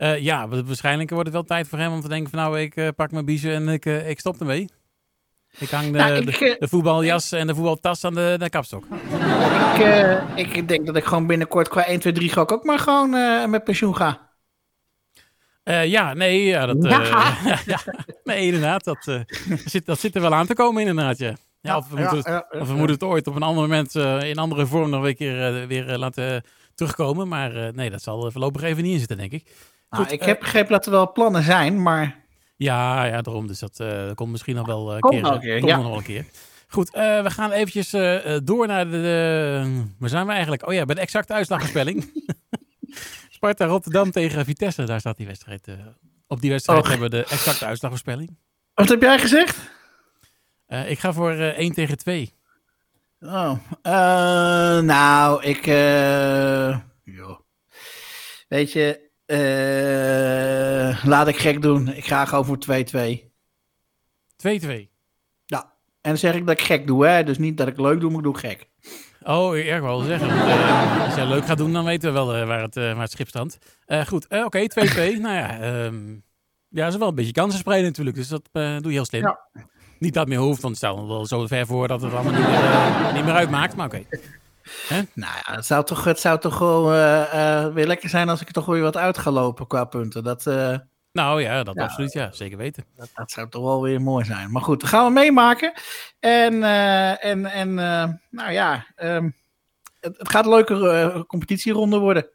Eh, 0.00 0.18
ja, 0.18 0.48
wa- 0.48 0.62
waarschijnlijk 0.64 1.10
wordt 1.10 1.24
het 1.24 1.34
wel 1.34 1.44
tijd 1.44 1.68
voor 1.68 1.78
hem 1.78 1.92
om 1.92 2.00
te 2.00 2.08
denken 2.08 2.30
van 2.30 2.38
nou, 2.38 2.60
ik 2.60 2.76
eh, 2.76 2.88
pak 2.96 3.10
mijn 3.10 3.24
biezen 3.24 3.52
en 3.52 3.68
ik, 3.68 3.86
eh, 3.86 4.08
ik 4.08 4.18
stop 4.18 4.40
ermee. 4.40 4.68
Ik 5.58 5.70
hang 5.70 5.84
de, 5.92 5.98
Nou, 5.98 6.14
ik, 6.14 6.38
de, 6.38 6.56
de 6.58 6.68
voetbaljas 6.68 7.32
en 7.32 7.46
de 7.46 7.54
voetbaltas 7.54 8.04
aan 8.04 8.14
de, 8.14 8.34
de 8.38 8.48
kapstok. 8.50 8.84
Ik, 9.74 9.80
eh, 9.80 10.36
ik 10.36 10.68
denk 10.68 10.86
dat 10.86 10.96
ik 10.96 11.04
gewoon 11.04 11.26
binnenkort 11.26 11.68
qua 11.68 11.86
1, 11.86 12.00
2, 12.00 12.12
3 12.12 12.32
gok 12.32 12.52
ook 12.52 12.64
maar 12.64 12.78
gewoon 12.78 13.14
eh, 13.14 13.46
met 13.46 13.64
pensioen 13.64 13.96
ga. 13.96 14.28
Eh, 15.62 15.86
ja, 15.86 16.14
nee, 16.14 16.44
ja, 16.44 16.66
dat, 16.66 16.84
eh, 16.84 16.90
Ja. 16.90 17.58
ja, 17.66 17.78
nee, 18.24 18.44
inderdaad. 18.46 18.84
Dat, 18.84 19.06
eh, 19.06 19.20
zit, 19.64 19.86
dat 19.86 20.00
zit 20.00 20.14
er 20.14 20.20
wel 20.20 20.34
aan 20.34 20.46
te 20.46 20.54
komen, 20.54 20.86
inderdaad. 20.86 21.18
Ja. 21.18 21.34
Ja, 21.60 21.76
of 21.76 21.88
we, 21.88 21.96
moeten 21.96 22.16
het, 22.16 22.26
ja, 22.26 22.46
ja, 22.50 22.60
of 22.60 22.68
we 22.68 22.74
moeten 22.74 22.94
het 22.94 23.02
ooit 23.02 23.26
op 23.26 23.34
een 23.36 23.42
ander 23.42 23.62
moment 23.62 23.94
eh, 23.96 24.22
in 24.22 24.38
andere 24.38 24.66
vorm 24.66 24.90
nog 24.90 25.04
een 25.04 25.16
keer 25.16 25.60
eh, 25.60 25.66
weer 25.66 25.98
laten 25.98 26.44
terugkomen. 26.74 27.28
Maar 27.28 27.56
eh, 27.56 27.72
nee, 27.72 27.90
dat 27.90 28.02
zal 28.02 28.24
er 28.24 28.32
voorlopig 28.32 28.62
even 28.62 28.82
niet 28.82 28.92
in 28.92 28.98
zitten, 28.98 29.16
denk 29.16 29.32
ik. 29.32 29.44
Nou, 29.90 30.02
Goed, 30.04 30.12
ik 30.12 30.20
eh, 30.20 30.26
heb 30.26 30.38
begrepen 30.40 30.72
dat 30.72 30.84
er 30.86 30.90
wel 30.90 31.12
plannen 31.12 31.42
zijn, 31.42 31.82
maar 31.82 32.24
Ja, 32.56 33.04
ja, 33.04 33.22
daarom. 33.22 33.46
Dus 33.46 33.58
dat 33.58 33.80
eh, 33.80 34.10
komt 34.14 34.30
misschien 34.30 34.54
nog 34.56 34.66
wel 34.66 34.94
een 34.94 35.00
keer. 35.00 35.20
nog 35.20 35.28
eh, 35.30 35.34
een 35.34 35.40
keer, 35.40 35.58
komt 35.58 35.70
ja. 35.70 35.76
nog 35.76 35.86
wel 35.86 35.96
een 35.96 36.02
keer. 36.02 36.24
Goed, 36.68 36.90
we 36.90 37.24
gaan 37.30 37.50
eventjes 37.50 37.90
door 38.44 38.66
naar 38.66 38.84
de, 38.84 38.90
de- 38.90 39.84
Waar 39.98 40.08
zijn 40.08 40.26
we 40.26 40.32
eigenlijk? 40.32 40.66
Oh 40.66 40.72
ja, 40.74 40.84
bij 40.84 40.94
de 40.94 41.00
exacte 41.00 41.32
uitslagvoorspelling. 41.32 42.12
Sparta 43.30 43.64
Rotterdam 43.64 44.10
tegen 44.10 44.44
Vitesse. 44.44 44.84
Daar 44.84 45.00
staat 45.00 45.16
die 45.16 45.26
wedstrijd. 45.26 45.68
op 46.26 46.40
die 46.40 46.50
wedstrijd 46.50 46.86
hebben 46.88 47.10
we 47.10 47.16
de 47.16 47.24
exacte 47.24 47.64
uitslagvoorspelling. 47.66 48.36
wat 48.74 48.88
heb 48.88 49.02
jij 49.02 49.18
gezegd? 49.18 49.58
Ik 50.86 50.98
ga 50.98 51.12
voor 51.12 51.32
eh 51.32 51.58
1 51.58 51.72
tegen 51.72 51.96
2. 51.98 52.34
Oh, 53.20 53.56
nou, 54.80 55.42
ik, 55.44 55.64
weet 58.48 58.72
je, 58.72 59.09
eh, 59.30 61.04
laat 61.04 61.28
ik 61.28 61.36
gek 61.36 61.62
doen. 61.62 61.94
Ik 61.94 62.04
ga 62.04 62.24
gewoon 62.24 62.44
voor 62.44 62.58
2-2. 62.58 63.30
2-2. 64.36 64.88
Ja, 65.46 65.72
en 66.00 66.10
dan 66.10 66.16
zeg 66.16 66.34
ik 66.34 66.46
dat 66.46 66.60
ik 66.60 66.64
gek 66.64 66.86
doe, 66.86 67.06
hè. 67.06 67.24
Dus 67.24 67.38
niet 67.38 67.56
dat 67.56 67.68
ik 67.68 67.78
leuk 67.78 68.00
doe, 68.00 68.10
maar 68.10 68.18
ik 68.18 68.24
doe 68.24 68.38
gek. 68.38 68.68
Oh, 69.22 69.56
ik 69.56 69.80
wil 69.80 70.00
zeggen. 70.00 70.28
want, 70.28 70.40
eh, 70.40 71.04
als 71.04 71.14
jij 71.14 71.26
leuk 71.26 71.46
gaat 71.46 71.58
doen, 71.58 71.72
dan 71.72 71.84
weten 71.84 72.08
we 72.08 72.14
wel 72.14 72.34
eh, 72.34 72.46
waar, 72.46 72.62
het, 72.62 72.74
waar 72.74 73.00
het 73.00 73.10
schip 73.10 73.28
strandt. 73.28 73.58
Eh, 73.86 74.06
goed, 74.06 74.26
oké, 74.28 74.66
2-2. 74.68 75.20
nou 75.20 75.34
ja, 75.34 75.60
ehm, 75.60 76.10
ja, 76.68 76.84
dat 76.84 76.92
is 76.92 76.98
wel 76.98 77.08
een 77.08 77.14
beetje 77.14 77.32
kansen 77.32 77.58
spreiden 77.58 77.88
natuurlijk. 77.88 78.16
Dus 78.16 78.28
dat 78.28 78.48
doe 78.52 78.80
je 78.82 78.88
heel 78.88 79.04
slim. 79.04 79.22
Ja. 79.22 79.38
Niet 79.98 80.14
dat 80.14 80.22
het 80.22 80.32
meer 80.34 80.42
hoeft, 80.42 80.62
want 80.62 80.76
stel 80.76 81.08
wel 81.08 81.26
zo 81.26 81.46
ver 81.46 81.66
voor 81.66 81.88
dat 81.88 82.02
het 82.02 82.12
allemaal 82.12 82.32
niet 82.32 83.14
niet 83.14 83.24
meer 83.24 83.34
uitmaakt. 83.34 83.76
Maar 83.76 83.86
oké. 83.86 84.02
Nou 84.88 85.32
ja, 85.46 85.54
het 85.54 85.66
zou 85.66 85.84
toch, 85.84 86.04
het 86.04 86.20
zou 86.20 86.38
toch 86.38 86.58
wel 86.58 86.92
eh, 86.92 87.62
eh, 87.64 87.72
weer 87.74 87.86
lekker 87.86 88.08
zijn 88.08 88.28
als 88.28 88.40
ik 88.40 88.46
er 88.46 88.52
toch 88.52 88.66
weer 88.66 88.82
wat 88.82 88.96
uit 88.96 89.18
ga 89.18 89.30
lopen 89.30 89.66
qua 89.66 89.84
punten. 89.84 90.24
Dat, 90.24 90.46
eh, 90.46 90.76
Nou 91.12 91.42
ja, 91.42 91.62
dat 91.62 91.74
Ja. 91.74 91.82
absoluut. 91.82 92.12
Ja, 92.12 92.32
zeker 92.32 92.58
weten. 92.58 92.84
dat, 92.96 93.10
dat 93.14 93.30
zou 93.30 93.48
toch 93.48 93.62
wel 93.64 93.82
weer 93.82 94.00
mooi 94.00 94.24
zijn. 94.24 94.50
Maar 94.52 94.62
goed, 94.62 94.80
dat 94.80 94.88
gaan 94.88 95.04
we 95.04 95.10
meemaken. 95.12 95.72
En, 96.20 96.62
en, 97.20 97.46
en 97.46 97.74
nou 98.30 98.52
ja, 98.52 98.86
ehm, 98.96 99.30
het, 100.00 100.18
het 100.18 100.28
gaat 100.30 100.44
een 100.44 100.50
leuke 100.50 101.24
competitieronde 101.26 101.98
worden. 101.98 102.26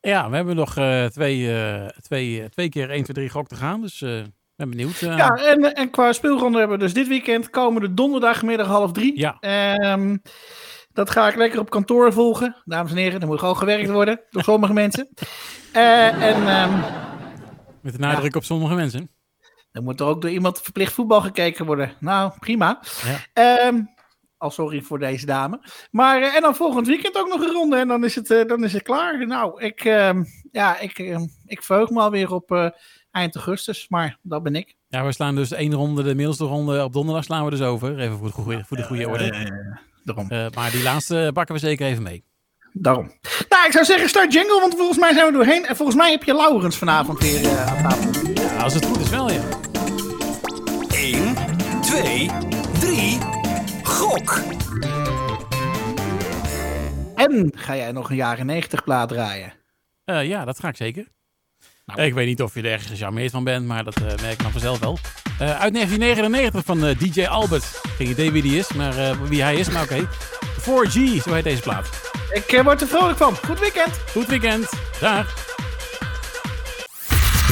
Ja, 0.00 0.30
we 0.30 0.36
hebben 0.36 0.56
nog 0.56 0.72
twee, 1.12 1.50
twee, 2.00 2.48
twee 2.48 2.68
keer 2.68 2.90
1, 2.90 3.02
2, 3.02 3.16
3 3.16 3.30
gok 3.30 3.48
te 3.48 3.54
gaan. 3.54 3.80
Dus 3.80 4.02
ik 4.02 4.26
ben 4.56 4.70
benieuwd. 4.70 4.98
Ja, 4.98 5.34
en, 5.34 5.74
en 5.74 5.90
qua 5.90 6.12
speelronde 6.12 6.58
hebben 6.58 6.78
we 6.78 6.84
dus 6.84 6.94
dit 6.94 7.08
weekend 7.08 7.50
komende 7.50 7.94
donderdagmiddag 7.94 8.66
half 8.66 8.92
drie. 8.92 9.18
Ja. 9.18 9.36
Ehm, 9.40 10.16
dat 10.96 11.10
ga 11.10 11.28
ik 11.28 11.36
lekker 11.36 11.60
op 11.60 11.70
kantoor 11.70 12.12
volgen. 12.12 12.56
Dames 12.64 12.90
en 12.90 12.96
heren, 12.96 13.20
er 13.20 13.26
moet 13.26 13.38
gewoon 13.38 13.56
gewerkt 13.56 13.90
worden 13.90 14.20
door 14.30 14.42
sommige 14.42 14.72
mensen. 14.82 15.08
Eh, 15.72 16.22
en 16.22 16.48
ehm, 16.48 16.80
Met 17.80 17.92
de 17.92 17.98
nadruk 17.98 18.36
op 18.36 18.44
sommige 18.44 18.74
mensen. 18.74 19.10
er 19.72 19.82
moet 19.82 20.00
er 20.00 20.06
ook 20.06 20.22
door 20.22 20.30
iemand 20.30 20.60
verplicht 20.60 20.92
voetbal 20.92 21.20
gekeken 21.20 21.66
worden. 21.66 21.92
Nou, 22.00 22.32
prima. 22.38 22.80
Ja. 23.04 23.18
Ehm, 23.32 23.80
al 24.36 24.50
sorry 24.50 24.82
voor 24.82 24.98
deze 24.98 25.26
dame. 25.26 25.60
Maar, 25.90 26.22
eh, 26.22 26.34
en 26.34 26.42
dan 26.42 26.54
volgend 26.54 26.86
weekend 26.86 27.16
ook 27.16 27.28
nog 27.28 27.40
een 27.40 27.52
ronde 27.52 27.76
en 27.76 27.88
dan 27.88 28.04
is 28.04 28.14
het, 28.14 28.30
eh, 28.30 28.46
dan 28.46 28.64
is 28.64 28.72
het 28.72 28.82
klaar. 28.82 29.26
Nou, 29.26 29.62
ik, 29.62 29.84
ehm, 29.84 30.24
ja, 30.52 30.78
ik, 30.78 30.98
ik 31.44 31.62
verheug 31.62 31.90
me 31.90 32.00
alweer 32.00 32.32
op 32.32 32.72
eind 33.10 33.34
augustus, 33.34 33.88
maar 33.88 34.18
dat 34.22 34.42
ben 34.42 34.54
ik. 34.54 34.74
Ja, 34.88 35.04
we 35.04 35.12
slaan 35.12 35.34
dus 35.34 35.52
één 35.52 35.74
ronde, 35.74 36.02
de 36.02 36.14
middelste 36.14 36.44
ronde 36.44 36.84
op 36.84 36.92
donderdag 36.92 37.24
slaan 37.24 37.44
we 37.44 37.50
dus 37.50 37.62
over. 37.62 37.98
Even 37.98 38.16
voor 38.16 38.26
de 38.26 38.32
goede, 38.32 38.64
voor 38.64 38.76
de 38.76 38.82
goede 38.82 39.08
orde. 39.08 39.74
Daarom. 40.06 40.30
Eh, 40.30 40.46
maar 40.54 40.70
die 40.70 40.82
laatste 40.82 41.30
pakken 41.34 41.54
we 41.54 41.60
zeker 41.60 41.86
even 41.86 42.02
mee. 42.02 42.24
Daarom. 42.72 43.12
Nou, 43.48 43.66
ik 43.66 43.72
zou 43.72 43.84
zeggen, 43.84 44.08
start 44.08 44.32
jingle, 44.32 44.60
want 44.60 44.74
volgens 44.74 44.98
mij 44.98 45.12
zijn 45.12 45.26
we 45.26 45.32
doorheen. 45.32 45.66
En 45.66 45.76
volgens 45.76 45.96
mij 45.96 46.10
heb 46.10 46.22
je 46.24 46.34
Laurens 46.34 46.76
vanavond 46.76 47.18
weer 47.20 47.44
eh, 47.44 47.66
aan 47.66 47.88
tafel. 47.88 48.32
Ja, 48.34 48.62
als 48.62 48.74
het 48.74 48.86
goed 48.86 49.00
is 49.00 49.08
wel, 49.08 49.30
ja. 49.30 49.42
1, 50.88 51.34
2, 51.80 52.30
3. 52.80 53.18
Gok. 53.82 54.40
En 57.14 57.52
ga 57.54 57.76
jij 57.76 57.92
nog 57.92 58.10
een 58.10 58.16
jaren 58.16 58.46
90 58.46 58.84
plaat 58.84 59.08
draaien? 59.08 59.52
Eh, 60.04 60.28
ja, 60.28 60.44
dat 60.44 60.60
ga 60.60 60.68
ik 60.68 60.76
zeker. 60.76 61.06
Nou. 61.86 62.00
Ik 62.02 62.14
weet 62.14 62.26
niet 62.26 62.42
of 62.42 62.54
je 62.54 62.62
er 62.62 62.70
erg 62.72 62.86
gecharmeerd 62.86 63.30
van 63.30 63.44
bent, 63.44 63.66
maar 63.66 63.84
dat 63.84 63.96
eh, 63.96 64.02
merk 64.02 64.32
ik 64.32 64.42
dan 64.42 64.52
vanzelf 64.52 64.78
wel. 64.78 64.98
Eh, 65.38 65.60
uit 65.60 65.72
1999 65.72 66.64
van 66.64 66.84
eh, 66.84 66.98
DJ 66.98 67.26
Albert. 67.26 67.64
Geen 67.96 68.08
idee 68.08 68.32
wie 68.32 68.42
die 68.42 68.58
is, 68.58 68.72
maar 68.72 68.98
eh, 68.98 69.16
wie 69.28 69.42
hij 69.42 69.56
is, 69.56 69.70
maar 69.70 69.82
oké. 69.82 70.08
4G, 70.60 71.22
zo 71.22 71.32
heet 71.32 71.44
deze 71.44 71.62
plaat. 71.62 71.88
Ik 72.32 72.44
eh, 72.52 72.64
word 72.64 72.80
er 72.80 72.86
vrolijk 72.86 73.18
van. 73.18 73.36
Goed 73.36 73.60
weekend. 73.60 74.00
Goed 74.10 74.26
weekend. 74.26 74.70
Dag. 75.00 75.44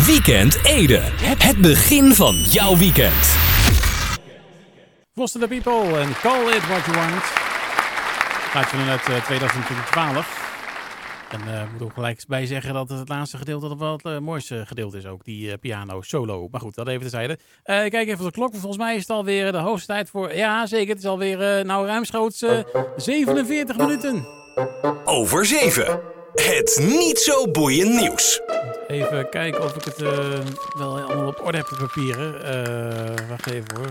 Weekend 0.07 0.65
Ede. 0.65 1.01
Het 1.23 1.61
begin 1.61 2.15
van 2.15 2.35
jouw 2.35 2.77
weekend. 2.77 3.25
Foster 5.15 5.41
the 5.41 5.49
People 5.49 6.01
en 6.01 6.15
Call 6.21 6.47
It 6.49 6.67
What 6.67 6.85
You 6.85 6.97
Want. 6.97 7.23
Uit 8.89 9.09
eh, 9.09 9.25
2012. 9.25 10.44
En 11.35 11.55
eh, 11.55 11.63
ik 11.63 11.73
moet 11.73 11.83
ook 11.83 11.93
gelijk 11.93 12.25
bij 12.29 12.47
zeggen 12.47 12.75
dat 12.75 12.89
het 12.89 12.99
het 12.99 13.09
laatste 13.09 13.37
gedeelte 13.37 13.69
dat 13.69 13.79
wel 13.79 13.93
het 13.93 14.05
eh, 14.05 14.19
mooiste 14.19 14.67
gedeelte 14.67 14.97
is 14.97 15.07
ook. 15.07 15.25
Die 15.25 15.51
eh, 15.51 15.59
piano 15.59 16.03
solo. 16.03 16.49
Maar 16.51 16.61
goed, 16.61 16.75
dat 16.75 16.89
even 16.89 17.01
terzijde. 17.01 17.39
Kijk 17.65 17.95
even 17.95 18.19
op 18.19 18.25
de 18.25 18.31
klok. 18.31 18.51
Volgens 18.53 18.77
mij 18.77 18.95
is 18.95 19.01
het 19.01 19.11
alweer 19.11 19.53
de 19.53 19.59
hoogste 19.59 19.87
tijd 19.87 20.11
voor... 20.11 20.35
Ja, 20.35 20.67
zeker. 20.67 20.89
Het 20.89 20.99
is 20.99 21.09
alweer 21.09 21.59
uh, 21.59 21.65
nou 21.65 21.87
ruimschoots 21.87 22.43
eh 22.43 22.59
47 22.97 23.77
minuten. 23.77 24.27
Over 25.05 25.47
7. 25.47 26.01
Het 26.35 26.79
niet 26.83 27.19
zo 27.19 27.51
boeiend 27.51 28.01
nieuws. 28.01 28.41
Even 28.87 29.29
kijken 29.29 29.63
of 29.63 29.77
ik 29.77 29.85
het 29.85 29.99
wel 30.77 31.01
allemaal 31.01 31.27
op 31.27 31.41
orde 31.45 31.59
heb, 31.59 31.69
de 31.69 31.77
papieren. 31.77 32.33
Wacht 33.29 33.51
even 33.51 33.77
hoor. 33.77 33.91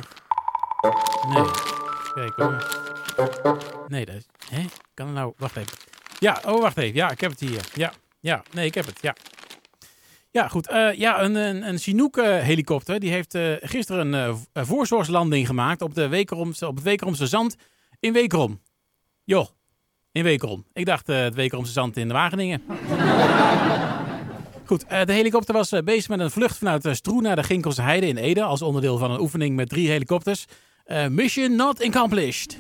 Nee. 1.34 1.52
Kijk 2.14 2.34
hoor. 2.36 2.82
Nee, 3.88 4.06
dat 4.06 4.16
is... 4.16 4.26
Hè? 4.50 4.66
Kan 4.94 5.06
het 5.06 5.16
nou... 5.16 5.34
Wacht 5.38 5.56
even. 5.56 5.93
Ja, 6.24 6.42
oh 6.46 6.62
wacht 6.62 6.78
even. 6.78 6.96
Ja, 6.96 7.12
ik 7.12 7.22
heb 7.22 7.32
het 7.32 7.40
hier. 7.40 7.70
Ja, 7.74 7.94
ja. 8.20 8.44
Nee, 8.52 8.66
ik 8.66 8.74
heb 8.74 8.86
het. 8.86 9.00
Ja. 9.02 9.16
Ja, 10.32 10.48
goed. 10.48 10.68
Eh, 10.68 10.94
ja, 10.94 11.22
een, 11.22 11.36
een, 11.36 11.68
een 11.68 11.78
Chinook-helikopter 11.78 13.00
die 13.00 13.12
heeft 13.12 13.36
eh, 13.36 13.52
gisteren 13.60 14.14
een 14.14 14.38
eh, 14.54 14.64
voorzorgslanding 14.66 15.48
gemaakt 15.48 15.82
op, 15.82 15.96
de 15.96 16.08
Wekeromse, 16.08 16.68
op 16.68 16.76
het 16.76 16.84
Wekeromse 16.84 17.28
zand 17.28 17.56
in 18.00 18.14
Wekerom. 18.14 18.62
Joh, 19.24 19.48
in 20.12 20.24
Wekerom. 20.24 20.66
Ik 20.74 20.86
dacht 20.86 21.08
het 21.08 21.36
Wekeromse 21.36 21.72
zand 21.72 21.98
in 21.98 22.12
Wageningen. 22.12 22.64
Goed, 24.66 24.90
de 24.90 25.14
helikopter 25.14 25.54
was 25.54 25.70
bezig 25.84 26.10
met 26.10 26.20
een 26.20 26.32
vlucht 26.32 26.58
vanuit 26.58 26.86
uh, 26.86 26.94
Stroe 26.94 27.22
naar 27.22 27.36
de 27.36 27.44
Ginkelse 27.44 27.82
Heide 27.82 28.08
in 28.08 28.18
Ede. 28.18 28.44
Als 28.44 28.62
onderdeel 28.62 28.98
van 28.98 29.12
een 29.12 29.20
oefening 29.20 29.56
met 29.56 29.70
drie 29.70 29.90
helikopters. 29.90 30.46
Mission 31.10 31.56
not 31.56 31.84
accomplished. 31.84 32.58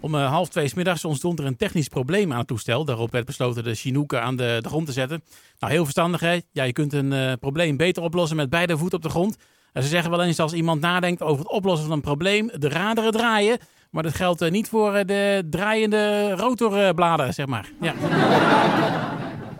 Om 0.00 0.14
eh, 0.14 0.30
half 0.30 0.48
twee 0.48 0.70
middags 0.74 1.04
ontstond 1.04 1.38
er 1.38 1.46
een 1.46 1.56
technisch 1.56 1.88
probleem 1.88 2.32
aan 2.32 2.38
het 2.38 2.46
toestel. 2.46 2.84
Daarop 2.84 3.12
werd 3.12 3.24
besloten 3.24 3.64
de 3.64 3.74
Chinooken 3.74 4.22
aan 4.22 4.36
de, 4.36 4.58
de 4.60 4.68
grond 4.68 4.86
te 4.86 4.92
zetten. 4.92 5.24
Nou, 5.58 5.72
heel 5.72 5.82
verstandig 5.82 6.20
hè. 6.20 6.40
Ja, 6.52 6.64
je 6.64 6.72
kunt 6.72 6.92
een 6.92 7.12
eh, 7.12 7.32
probleem 7.40 7.76
beter 7.76 8.02
oplossen 8.02 8.36
met 8.36 8.50
beide 8.50 8.78
voeten 8.78 8.98
op 8.98 9.04
de 9.04 9.10
grond. 9.10 9.36
En 9.72 9.82
ze 9.82 9.88
zeggen 9.88 10.10
wel 10.10 10.22
eens 10.22 10.38
als 10.38 10.52
iemand 10.52 10.80
nadenkt 10.80 11.22
over 11.22 11.38
het 11.38 11.52
oplossen 11.52 11.86
van 11.86 11.96
een 11.96 12.02
probleem, 12.02 12.50
de 12.58 12.68
raderen 12.68 13.12
draaien. 13.12 13.58
Maar 13.90 14.02
dat 14.02 14.14
geldt 14.14 14.40
eh, 14.40 14.50
niet 14.50 14.68
voor 14.68 14.92
de 15.06 15.46
draaiende 15.50 16.32
rotorbladen, 16.32 17.34
zeg 17.34 17.46
maar. 17.46 17.70
Ja. 17.80 17.94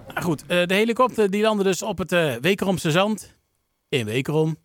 Nou 0.08 0.30
goed, 0.30 0.48
de 0.48 0.74
helikopter 0.74 1.30
die 1.30 1.42
landde 1.42 1.64
dus 1.64 1.82
op 1.82 1.98
het 1.98 2.10
Wekeromse 2.40 2.90
zand. 2.90 3.36
In 3.88 4.04
Wekerom. 4.04 4.56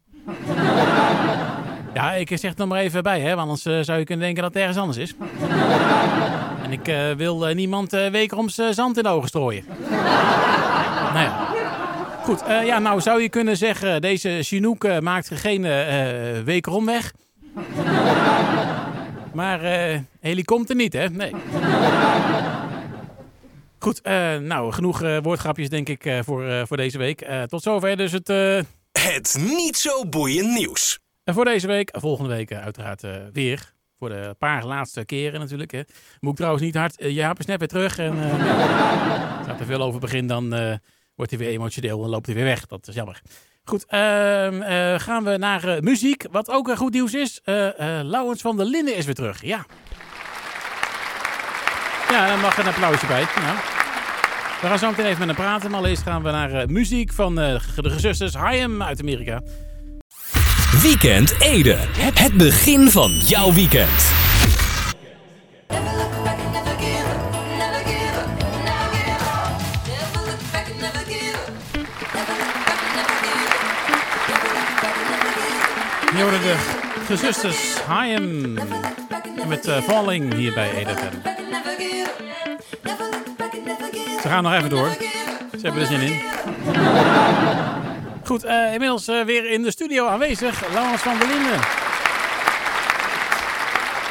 Ja, 1.93 2.13
ik 2.13 2.27
zeg 2.27 2.41
het 2.41 2.57
nog 2.57 2.67
maar 2.67 2.79
even 2.79 3.03
bij, 3.03 3.19
hè, 3.21 3.35
want 3.35 3.39
anders 3.39 3.65
eh, 3.65 3.79
zou 3.81 3.99
je 3.99 4.05
kunnen 4.05 4.25
denken 4.25 4.43
dat 4.43 4.53
het 4.53 4.61
ergens 4.61 4.79
anders 4.79 4.97
is. 4.97 5.15
en 6.63 6.71
ik 6.71 6.87
eh, 6.87 7.11
wil 7.11 7.47
eh, 7.47 7.55
niemand 7.55 7.91
Wekeroms 7.91 8.55
zand 8.71 8.97
in 8.97 9.03
de 9.03 9.09
ogen 9.09 9.27
strooien. 9.27 9.63
nou 11.13 11.19
ja. 11.19 11.47
Goed, 12.23 12.43
ja, 12.65 12.79
nou 12.79 13.01
zou 13.01 13.21
je 13.21 13.29
kunnen 13.29 13.57
zeggen, 13.57 14.01
deze 14.01 14.39
Chinook 14.41 15.01
maakt 15.01 15.29
geen 15.33 15.65
eh, 15.65 16.39
Wekerom 16.45 16.85
weg. 16.85 17.13
maar 19.33 19.63
eh 19.63 19.99
helikopter 20.19 20.75
niet, 20.75 20.93
hè? 20.93 21.09
Nee. 21.09 21.31
Goed, 23.79 24.01
nou, 24.41 24.71
genoeg 24.71 24.99
woordgrapjes 25.21 25.69
denk 25.69 25.89
ik 25.89 26.21
voor, 26.25 26.67
voor 26.67 26.77
deze 26.77 26.97
week. 26.97 27.27
Tot 27.47 27.61
zover 27.61 27.97
dus 27.97 28.11
het... 28.11 28.27
Het 28.91 29.37
niet 29.39 29.77
zo 29.77 30.05
boeiend 30.05 30.49
nieuws. 30.49 31.02
En 31.23 31.33
voor 31.33 31.45
deze 31.45 31.67
week, 31.67 31.89
volgende 31.99 32.29
week 32.35 32.51
eh, 32.51 32.61
uiteraard 32.63 33.03
eh, 33.03 33.11
weer. 33.33 33.71
Voor 33.99 34.09
de 34.09 34.35
paar 34.37 34.65
laatste 34.65 35.05
keren 35.05 35.39
natuurlijk. 35.39 35.71
Hè. 35.71 35.81
Moet 36.19 36.31
ik 36.31 36.35
trouwens 36.37 36.63
niet 36.63 36.75
hard. 36.75 37.01
Uh, 37.01 37.09
Jaap 37.11 37.39
is 37.39 37.45
net 37.45 37.59
weer 37.59 37.67
terug. 37.67 37.97
En 37.97 38.23
eh, 38.23 39.37
als 39.37 39.47
ik 39.47 39.59
er 39.59 39.65
veel 39.65 39.81
over 39.81 39.99
begin, 39.99 40.27
dan 40.27 40.53
eh, 40.53 40.73
wordt 41.15 41.31
hij 41.31 41.39
weer 41.39 41.49
emotioneel 41.49 42.03
en 42.03 42.09
loopt 42.09 42.25
hij 42.25 42.35
weer 42.35 42.43
weg. 42.43 42.65
Dat 42.65 42.87
is 42.87 42.95
jammer. 42.95 43.21
Goed, 43.63 43.85
ehm, 43.87 44.61
eh, 44.61 44.99
gaan 44.99 45.23
we 45.23 45.37
naar 45.37 45.63
eh, 45.63 45.81
muziek. 45.81 46.25
Wat 46.31 46.49
ook 46.49 46.75
goed 46.77 46.93
nieuws 46.93 47.13
is. 47.13 47.39
eh 47.43 47.99
eh 47.99 48.05
Laurens 48.05 48.41
van 48.41 48.57
der 48.57 48.65
Linden 48.65 48.95
is 48.95 49.05
weer 49.05 49.15
terug. 49.15 49.41
Ja. 49.41 49.65
Ja, 52.09 52.27
daar 52.27 52.39
mag 52.39 52.57
een 52.57 52.67
applausje 52.67 53.05
bij. 53.07 53.19
Ja. 53.19 53.55
We 54.61 54.67
gaan 54.69 54.79
zo 54.79 54.89
meteen 54.89 55.05
even 55.05 55.27
met 55.27 55.35
hem 55.37 55.45
praten. 55.45 55.71
Maar 55.71 55.83
eerst 55.83 56.03
gaan 56.03 56.23
we 56.23 56.31
naar 56.31 56.51
eh, 56.53 56.67
muziek 56.67 57.13
van 57.13 57.39
eh, 57.39 57.61
de 57.75 57.89
gezusters 57.89 58.33
Hayem 58.33 58.83
uit 58.83 58.99
Amerika. 59.01 59.41
Weekend 60.83 61.35
Ede. 61.39 61.77
Het 62.13 62.33
begin 62.33 62.89
van 62.89 63.11
jouw 63.11 63.53
weekend. 63.53 64.11
Worden 76.13 76.41
de 76.41 76.55
gezusters 77.05 77.79
Hayem 77.85 78.57
met 79.47 79.67
eh, 79.67 79.81
Falling 79.81 80.33
hier 80.33 80.53
bij 80.53 80.71
Ede. 80.71 80.93
Ze 84.21 84.27
gaan 84.27 84.43
nog 84.43 84.53
even 84.53 84.69
door. 84.69 84.89
Ze 85.51 85.59
hebben 85.61 85.81
er 85.81 85.87
zin 85.87 86.01
in. 86.01 86.21
Goed, 88.33 88.43
eh, 88.43 88.73
inmiddels 88.73 89.07
eh, 89.07 89.21
weer 89.21 89.51
in 89.51 89.61
de 89.61 89.71
studio 89.71 90.07
aanwezig, 90.07 90.73
Laurens 90.73 91.01
van 91.01 91.17
der 91.17 91.27
Linden. 91.27 91.59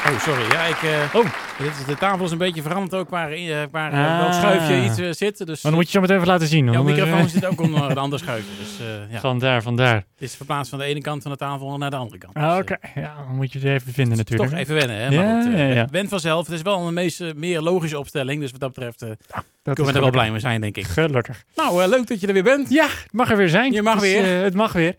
Oh, 0.07 0.21
sorry. 0.21 0.53
Ja, 0.53 0.63
ik, 0.63 0.83
eh, 0.83 1.15
Oh, 1.15 1.25
dit 1.59 1.67
is, 1.79 1.85
de 1.87 1.97
tafel 1.97 2.25
is 2.25 2.31
een 2.31 2.39
beetje 2.39 2.63
veranderd 2.63 2.95
ook 2.95 3.11
waar, 3.11 3.31
eh, 3.33 3.57
waar 3.71 3.93
Ah. 3.93 3.99
uh, 3.99 4.19
welk 4.19 4.33
schuifje 4.33 4.85
iets 4.85 4.99
eh, 4.99 5.11
zit. 5.11 5.39
Dus 5.39 5.47
maar 5.47 5.57
dan 5.63 5.75
moet 5.75 5.85
je 5.85 5.91
zo 5.93 6.01
meteen 6.01 6.17
even 6.17 6.29
laten 6.29 6.47
zien. 6.47 6.65
jouw 6.65 6.75
hoor. 6.75 6.85
microfoon 6.85 7.29
zit 7.29 7.47
ook 7.47 7.61
onder 7.67 7.91
een 7.91 7.99
ander 7.99 8.19
schuifje. 8.19 8.51
Dus 8.59 8.87
eh, 8.87 9.13
ja, 9.13 9.21
Vandaar, 9.21 9.63
vandaar. 9.63 9.95
het 9.95 10.05
is 10.19 10.35
verplaatst 10.35 10.71
van 10.71 10.79
de 10.79 10.85
ene 10.85 11.01
kant 11.01 11.23
van 11.23 11.31
de 11.31 11.37
tafel 11.37 11.79
naar 11.79 11.91
de 11.91 11.97
andere 11.97 12.19
kant. 12.19 12.35
Ah, 12.37 12.51
Dus, 12.51 12.61
Oké, 12.61 12.75
eh, 12.81 13.03
ja, 13.03 13.15
dan 13.27 13.37
moet 13.37 13.53
je 13.53 13.59
het 13.59 13.69
even 13.69 13.93
vinden 13.93 14.17
natuurlijk. 14.17 14.51
Toch 14.51 14.59
even 14.59 14.75
wennen, 14.75 14.97
hè? 14.97 15.07
Ja, 15.09 15.23
Maar 15.23 15.43
goed, 15.43 15.53
eh, 15.53 15.59
ja, 15.69 15.75
ja. 15.75 15.87
Went 15.91 16.09
vanzelf. 16.09 16.47
Het 16.47 16.55
is 16.55 16.63
wel 16.63 16.87
een 16.87 16.95
meest, 16.95 17.21
eh, 17.21 17.33
meer 17.35 17.61
logische 17.61 17.99
opstelling. 17.99 18.41
Dus 18.41 18.51
wat 18.51 18.61
dat 18.61 18.73
betreft 18.73 19.03
eh, 19.03 19.09
Dat 19.63 19.75
kunnen 19.75 19.87
we 19.93 19.99
er 19.99 20.05
wel 20.05 20.11
blij 20.11 20.31
mee 20.31 20.41
zijn, 20.41 20.61
denk 20.61 20.77
ik. 20.77 20.87
Gelukkig. 20.87 21.45
Nou, 21.57 21.83
eh, 21.83 21.89
leuk 21.89 22.07
dat 22.07 22.21
je 22.21 22.27
er 22.27 22.33
weer 22.33 22.43
bent. 22.43 22.71
Ja, 22.71 22.85
het 22.87 23.13
mag 23.13 23.31
er 23.31 23.37
weer 23.37 23.49
zijn. 23.49 23.73
Je 23.73 23.83
mag 23.83 23.95
Het 23.95 24.03
is, 24.03 24.13
weer. 24.13 24.37
eh, 24.37 24.43
het 24.43 24.55
mag 24.55 24.73
weer. 24.73 24.95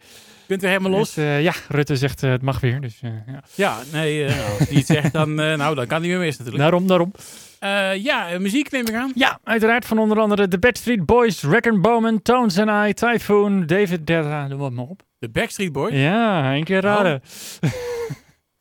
Bent 0.54 0.62
weer 0.62 0.72
helemaal 0.80 1.00
los. 1.00 1.14
Dus, 1.14 1.24
eh, 1.24 1.42
ja, 1.44 1.54
Rutte 1.68 1.96
zegt 1.96 2.24
eh, 2.24 2.30
het 2.32 2.42
mag 2.42 2.60
weer. 2.60 2.82
Dus, 2.82 3.00
eh, 3.02 3.10
ja. 3.28 3.44
Ja, 3.56 3.78
nee, 3.92 4.26
nou, 4.26 4.40
als 4.60 4.68
hij 4.68 4.78
iets 4.78 4.88
zegt, 4.88 5.14
dan, 5.14 5.34
nou, 5.36 5.76
dan 5.76 5.88
kan 5.88 6.00
hij 6.02 6.10
weer 6.10 6.20
mis 6.20 6.38
natuurlijk. 6.38 6.64
Daarom, 6.64 6.88
daarom. 6.88 7.12
Eh, 7.60 7.96
ja, 8.04 8.30
eh, 8.30 8.40
muziek 8.40 8.72
neem 8.72 8.88
ik 8.88 8.94
aan. 8.94 9.12
Ja, 9.16 9.40
uiteraard 9.44 9.86
van 9.86 10.00
onder 10.00 10.20
andere 10.20 10.48
de 10.48 10.60
Backstreet 10.60 11.06
Boys, 11.06 11.44
Reckon 11.44 11.82
Bowman, 11.82 12.22
Tones 12.22 12.58
and 12.60 12.88
I, 12.90 12.94
Typhoon, 12.94 13.66
David 13.66 14.02
Guetta, 14.06 14.48
noem 14.48 14.62
het 14.62 14.74
maar 14.74 14.86
op. 14.86 15.02
De 15.20 15.30
Backstreet 15.30 15.72
Boys. 15.72 15.94
Ja, 15.94 16.54
één 16.54 16.64
keer 16.64 16.82
raden. 16.82 17.22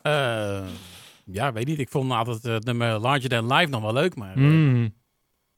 Eh, 0.03 0.61
ja, 1.25 1.53
weet 1.53 1.67
niet. 1.67 1.79
Ik 1.79 1.89
vond 1.89 2.13
altijd 2.13 2.43
het 2.43 2.65
nummer 2.65 2.99
Larger 2.99 3.29
Than 3.29 3.53
Life 3.53 3.71
nog 3.71 3.83
wel 3.83 3.93
leuk, 3.93 4.17
maar 4.17 4.31
eh, 4.31 4.37
Mm, 4.37 4.95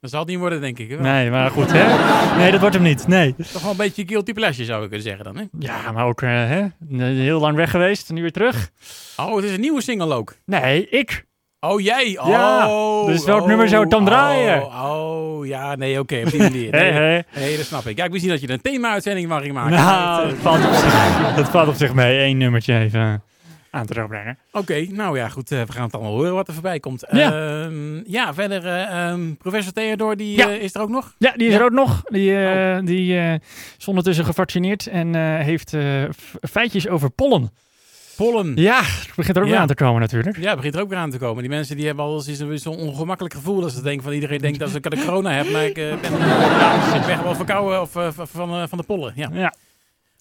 dat 0.04 0.12
zal 0.12 0.22
het 0.22 0.30
niet 0.30 0.38
worden, 0.38 0.60
denk 0.60 0.78
ik. 0.78 0.90
Hè? 0.90 1.00
nee, 1.00 1.30
maar 1.30 1.50
goed, 1.50 1.72
hè? 1.72 2.36
Nee, 2.38 2.50
dat 2.50 2.60
wordt 2.60 2.74
hem 2.74 2.84
niet. 2.84 3.06
Nee. 3.06 3.34
Toch 3.52 3.62
wel 3.62 3.70
een 3.70 3.76
beetje 3.76 4.04
guilty 4.06 4.32
pleasure, 4.32 4.64
zou 4.64 4.82
ik 4.82 4.88
kunnen 4.88 5.06
zeggen 5.06 5.24
dan, 5.24 5.36
hè? 5.36 5.44
Ja, 5.58 5.92
maar 5.92 6.06
ook, 6.06 6.22
eh, 6.22 6.30
hè? 6.30 6.66
Heel 6.96 7.40
lang 7.40 7.56
weg 7.56 7.70
geweest, 7.70 8.12
nu 8.12 8.20
weer 8.20 8.32
terug. 8.32 8.70
Oh, 9.16 9.36
het 9.36 9.44
is 9.44 9.52
een 9.52 9.60
nieuwe 9.60 9.82
single 9.82 10.14
ook. 10.14 10.34
Nee, 10.46 10.88
ik. 10.88 11.26
Oh, 11.60 11.80
jij? 11.80 12.10
Ja, 12.10 12.68
Oh, 12.68 13.06
dus 13.06 13.24
welk 13.24 13.40
oh, 13.40 13.46
nummer 13.46 13.68
zou 13.68 13.88
dan 13.88 14.00
oh, 14.00 14.06
draaien? 14.06 14.62
Oh, 14.62 15.46
ja, 15.46 15.74
nee, 15.74 15.98
oké, 15.98 16.22
op 16.24 16.30
die 16.30 16.40
manier. 16.40 16.70
Nee, 17.34 17.56
dat 17.56 17.66
snap 17.66 17.86
ik. 17.86 17.96
Ja, 17.96 18.04
ik 18.04 18.10
wist 18.10 18.22
niet 18.22 18.32
dat 18.32 18.40
je 18.40 18.50
een 18.50 18.60
thema-uitzending 18.60 19.28
mag 19.28 19.46
maken. 19.46 19.76
Nou, 19.76 20.20
Het, 20.20 20.30
dat 20.30 20.38
valt, 20.38 20.66
op 20.66 20.72
zich, 20.74 21.34
dat 21.36 21.50
valt 21.50 21.68
op 21.68 21.74
zich 21.74 21.94
mee. 21.94 22.18
Eén 22.18 22.36
nummertje 22.36 22.78
even 22.78 23.22
aan 23.74 23.86
te 23.86 24.04
brengen. 24.08 24.38
Oké, 24.52 24.86
nou 24.90 25.16
ja, 25.18 25.28
goed. 25.28 25.50
eh, 25.50 25.62
we 25.62 25.72
gaan 25.72 25.84
het 25.84 25.94
allemaal 25.94 26.12
horen 26.12 26.34
wat 26.34 26.48
er 26.48 26.54
voorbij 26.54 26.80
komt. 26.80 27.04
Ja. 27.10 27.62
Ehm, 27.64 27.96
ja 28.10 28.34
verder, 28.34 28.66
eh, 28.66 29.08
ehm, 29.08 29.34
professor 29.34 29.72
Theodor, 29.72 30.16
die 30.16 30.36
Ja. 30.36 30.48
eh, 30.50 30.62
is 30.62 30.74
er 30.74 30.80
ook 30.80 30.88
nog? 30.88 31.14
Ja, 31.18 31.32
die 31.36 31.46
is 31.46 31.52
Ja. 31.52 31.58
er 31.58 31.64
ook 31.64 31.72
nog. 31.72 32.02
Die, 32.04 32.32
Oh. 32.36 32.78
die 32.84 33.16
is 33.78 33.88
ondertussen 33.88 34.24
gevaccineerd 34.24 34.86
en 34.86 35.14
heeft 35.40 35.72
feitjes 36.50 36.88
over 36.88 37.10
pollen. 37.10 37.50
Pollen. 38.16 38.52
Ja, 38.56 38.80
het 38.82 39.12
begint 39.16 39.36
er 39.36 39.42
ook 39.42 39.48
weer 39.48 39.58
aan 39.58 39.66
te 39.66 39.74
komen 39.74 40.00
natuurlijk. 40.00 40.36
Ja, 40.36 40.46
het 40.46 40.56
begint 40.56 40.74
er 40.74 40.80
ook 40.80 40.88
weer 40.88 40.98
aan 40.98 41.10
te 41.10 41.18
komen. 41.18 41.42
Die 41.42 41.50
mensen 41.50 41.76
die 41.76 41.86
hebben 41.86 42.04
al 42.04 42.22
eens 42.26 42.62
zo'n 42.62 42.76
ongemakkelijk 42.76 43.34
gevoel 43.34 43.62
als 43.62 43.74
ze 43.74 43.82
denken 43.82 44.02
van 44.04 44.12
iedereen 44.12 44.38
denkt 44.38 44.58
dat 44.58 44.70
ze 44.70 44.80
de 44.80 45.04
corona 45.04 45.30
hebben, 45.30 45.52
maar 45.52 45.64
ik 45.64 45.74
ben, 45.74 45.92
ik 47.00 47.06
ben 47.06 47.16
gewoon 47.18 47.36
verkouden 47.36 47.80
of, 47.80 47.90
van, 48.30 48.68
van 48.68 48.78
de 48.78 48.84
pollen. 48.86 49.12
Ja. 49.16 49.28
Ja. 49.32 49.54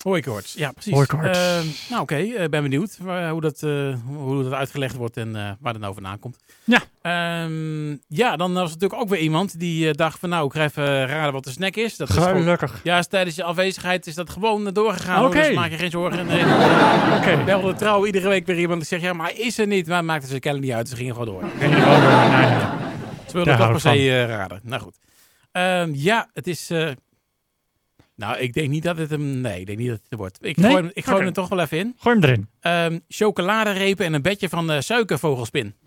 Hooikoorts, 0.03 0.53
ja 0.53 0.71
precies. 0.71 0.93
Hooikoorts. 0.93 1.37
Eh, 1.37 1.59
nou 1.89 2.01
oké, 2.01 2.15
eh, 2.15 2.49
ben 2.49 2.61
benieuwd 2.63 2.97
waar- 3.01 3.29
hoe, 3.29 3.41
dat, 3.41 3.63
eh, 3.63 3.95
hoe 4.05 4.43
dat 4.43 4.53
uitgelegd 4.53 4.95
wordt 4.95 5.17
en 5.17 5.31
waar 5.59 5.73
het 5.73 5.81
nou 5.81 5.93
vandaan 5.93 6.19
komt. 6.19 6.37
Ja. 6.63 6.79
Ehm, 7.01 7.89
ja, 8.07 8.35
dan 8.35 8.53
was 8.53 8.63
er 8.63 8.73
natuurlijk 8.73 9.01
ook 9.01 9.09
weer 9.09 9.19
iemand 9.19 9.59
die 9.59 9.93
dacht 9.93 10.19
van 10.19 10.29
nou, 10.29 10.45
ik 10.45 10.53
ga 10.53 10.63
even 10.63 11.05
raden 11.07 11.33
wat 11.33 11.43
de 11.43 11.49
snack 11.51 11.75
is. 11.75 11.97
Dat 11.97 12.09
is 12.09 12.15
gewoon, 12.15 12.41
Gelukkig. 12.41 12.79
ja, 12.83 12.97
is 12.97 13.07
tijdens 13.07 13.35
je 13.35 13.43
afwezigheid 13.43 14.07
is 14.07 14.15
dat 14.15 14.29
gewoon 14.29 14.69
doorgegaan. 14.73 15.25
Oké. 15.25 15.41
Dus 15.41 15.53
maak 15.55 15.71
je 15.71 15.77
geen 15.77 15.91
zorgen. 15.91 16.25
Nee, 16.25 16.43
Oké. 17.17 17.43
belde 17.45 17.73
trouw 17.73 18.05
iedere 18.05 18.27
week 18.29 18.45
weer 18.45 18.59
iemand 18.59 18.79
die 18.79 18.87
zegt 18.87 19.01
ja, 19.01 19.13
maar 19.13 19.27
hij 19.27 19.35
is 19.35 19.57
er 19.57 19.67
niet. 19.67 19.87
Maar 19.87 20.05
maakte 20.05 20.27
ze 20.27 20.39
kennelijk 20.39 20.69
niet 20.69 20.77
uit, 20.79 20.89
ze 20.89 20.95
gingen 20.95 21.15
gewoon 21.15 21.33
door. 21.33 21.43
Ze 21.59 23.33
wilden 23.33 23.57
Daar 23.57 23.67
toch 23.71 23.81
per 23.81 23.89
hou 23.89 23.97
se 23.99 24.25
raden. 24.25 24.59
Nou 24.63 24.81
goed. 24.81 24.95
Ehm, 25.51 25.91
ja, 25.93 26.29
het 26.33 26.47
is... 26.47 26.71
nou, 28.15 28.37
ik 28.37 28.53
denk 28.53 28.69
niet 28.69 28.83
dat 28.83 28.97
het 28.97 29.09
hem... 29.09 29.41
Nee, 29.41 29.59
ik 29.59 29.65
denk 29.65 29.77
niet 29.77 29.87
dat 29.87 29.97
het 30.03 30.11
er 30.11 30.17
wordt. 30.17 30.37
Ik 30.41 30.57
Nee? 30.57 30.71
gooi, 30.71 30.81
hem- 30.83 30.91
ik 30.93 31.03
gooi 31.05 31.17
hem 31.17 31.27
er 31.27 31.33
toch 31.33 31.49
wel 31.49 31.59
even 31.59 31.77
in. 31.77 31.95
Gooi 31.97 32.15
hem 32.19 32.23
erin. 32.29 32.47
Ehm 32.59 32.99
chocoladerepen 33.07 34.05
en 34.05 34.13
een 34.13 34.21
bedje 34.21 34.49
van 34.49 34.71
eh, 34.71 34.79
suikervogelspin. 34.79 35.73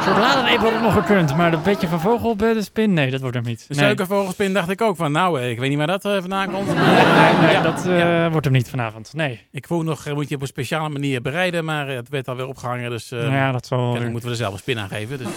Chocolade 0.00 0.56
had 0.56 0.72
het 0.72 0.82
nog 0.82 0.92
gekund, 0.92 1.36
maar 1.36 1.50
dat 1.50 1.62
beetje 1.62 1.88
van 1.88 2.00
vogelbeddenspin, 2.00 2.92
nee, 2.92 3.10
dat 3.10 3.20
wordt 3.20 3.36
hem 3.36 3.44
niet. 3.44 3.58
De 3.68 3.74
Nee. 3.74 3.78
suikervogelspin 3.84 4.52
dacht 4.52 4.68
ik 4.70 4.80
ook 4.80 4.96
van... 4.96 5.12
Nou, 5.12 5.40
eh, 5.40 5.50
ik 5.50 5.58
weet 5.58 5.68
niet 5.68 5.78
waar 5.78 5.86
dat 5.86 6.04
eh, 6.04 6.16
vandaan 6.20 6.50
komt. 6.50 6.66
Nee, 6.66 6.74
nee, 6.74 7.52
Ja, 7.52 7.62
dat 7.62 7.84
ja. 7.86 8.30
wordt 8.30 8.44
hem 8.44 8.54
niet 8.54 8.70
vanavond. 8.70 9.12
Nee. 9.14 9.40
Ik 9.50 9.66
voel 9.66 9.82
nog, 9.82 10.14
moet 10.14 10.28
je 10.28 10.34
op 10.34 10.40
een 10.40 10.46
speciale 10.46 10.88
manier 10.88 11.22
bereiden. 11.22 11.64
Maar 11.64 11.88
het 11.88 12.08
werd 12.08 12.28
alweer 12.28 12.46
opgehangen. 12.46 12.90
Dus 12.90 13.10
eh 13.10 13.18
nou 13.18 13.32
ja, 13.32 13.52
dat 13.52 13.66
zal 13.66 13.92
moeten 14.00 14.22
we 14.22 14.30
er 14.30 14.36
zelf 14.36 14.52
een 14.52 14.58
spin 14.58 14.78
aan 14.78 14.88
geven. 14.88 15.18
Dus, 15.18 15.26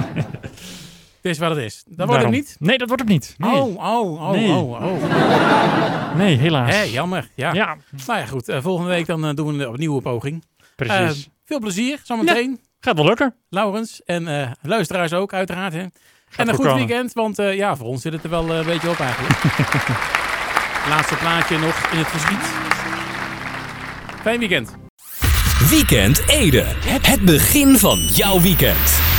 het 1.24 1.32
is 1.32 1.38
wat 1.38 1.50
het 1.56 1.58
is. 1.64 1.82
Dat 1.86 1.96
wordt 1.96 2.12
hem 2.12 2.20
Daarom. 2.20 2.30
niet. 2.30 2.56
Nee, 2.58 2.78
dat 2.78 2.88
wordt 2.88 3.02
hem 3.02 3.12
niet. 3.12 3.34
Nee, 3.38 3.52
Oh, 3.52 3.76
oh, 3.76 4.22
oh, 4.22 4.30
Nee. 4.30 4.48
oh, 4.50 4.70
oh. 4.70 6.16
nee 6.16 6.36
helaas. 6.36 6.74
Hé, 6.74 6.82
jammer. 6.82 7.28
Ja. 7.34 7.52
Ja, 7.52 7.76
Nou 8.06 8.18
ja, 8.18 8.26
goed. 8.26 8.48
eh, 8.48 8.58
volgende 8.62 8.90
week 8.90 9.06
dan 9.06 9.24
eh, 9.26 9.34
doen 9.34 9.56
we 9.56 9.62
een 9.62 9.68
opnieuw 9.68 10.00
poging. 10.00 10.44
precies. 10.76 11.24
Eh, 11.24 11.30
veel 11.44 11.58
plezier 11.58 12.00
zometeen. 12.02 12.60
Gaat 12.80 12.96
wel 12.96 13.04
lukken. 13.04 13.34
Laurens 13.48 14.02
en 14.04 14.28
eh, 14.40 14.50
luisteraars 14.62 15.12
ook, 15.12 15.32
uiteraard. 15.32 15.72
Hè. 15.72 15.80
en 15.80 15.90
een 16.36 16.54
goed 16.54 16.64
komen. 16.66 16.86
weekend, 16.86 17.12
want 17.12 17.38
eh, 17.38 17.54
ja, 17.56 17.76
voor 17.76 17.86
ons 17.86 18.02
zit 18.02 18.12
het 18.12 18.24
er 18.24 18.30
wel 18.30 18.50
een 18.50 18.64
beetje 18.66 18.88
op 18.90 18.98
eigenlijk. 19.00 19.42
Laatste 20.88 21.14
plaatje 21.14 21.58
nog 21.58 21.88
in 21.92 21.98
het 21.98 22.06
verschiet. 22.08 22.52
Fijn 24.22 24.38
weekend. 24.38 24.76
Weekend 25.70 26.22
Ede. 26.28 26.64
Het 27.06 27.20
begin 27.24 27.78
van 27.78 27.98
jouw 27.98 28.40
weekend. 28.40 29.13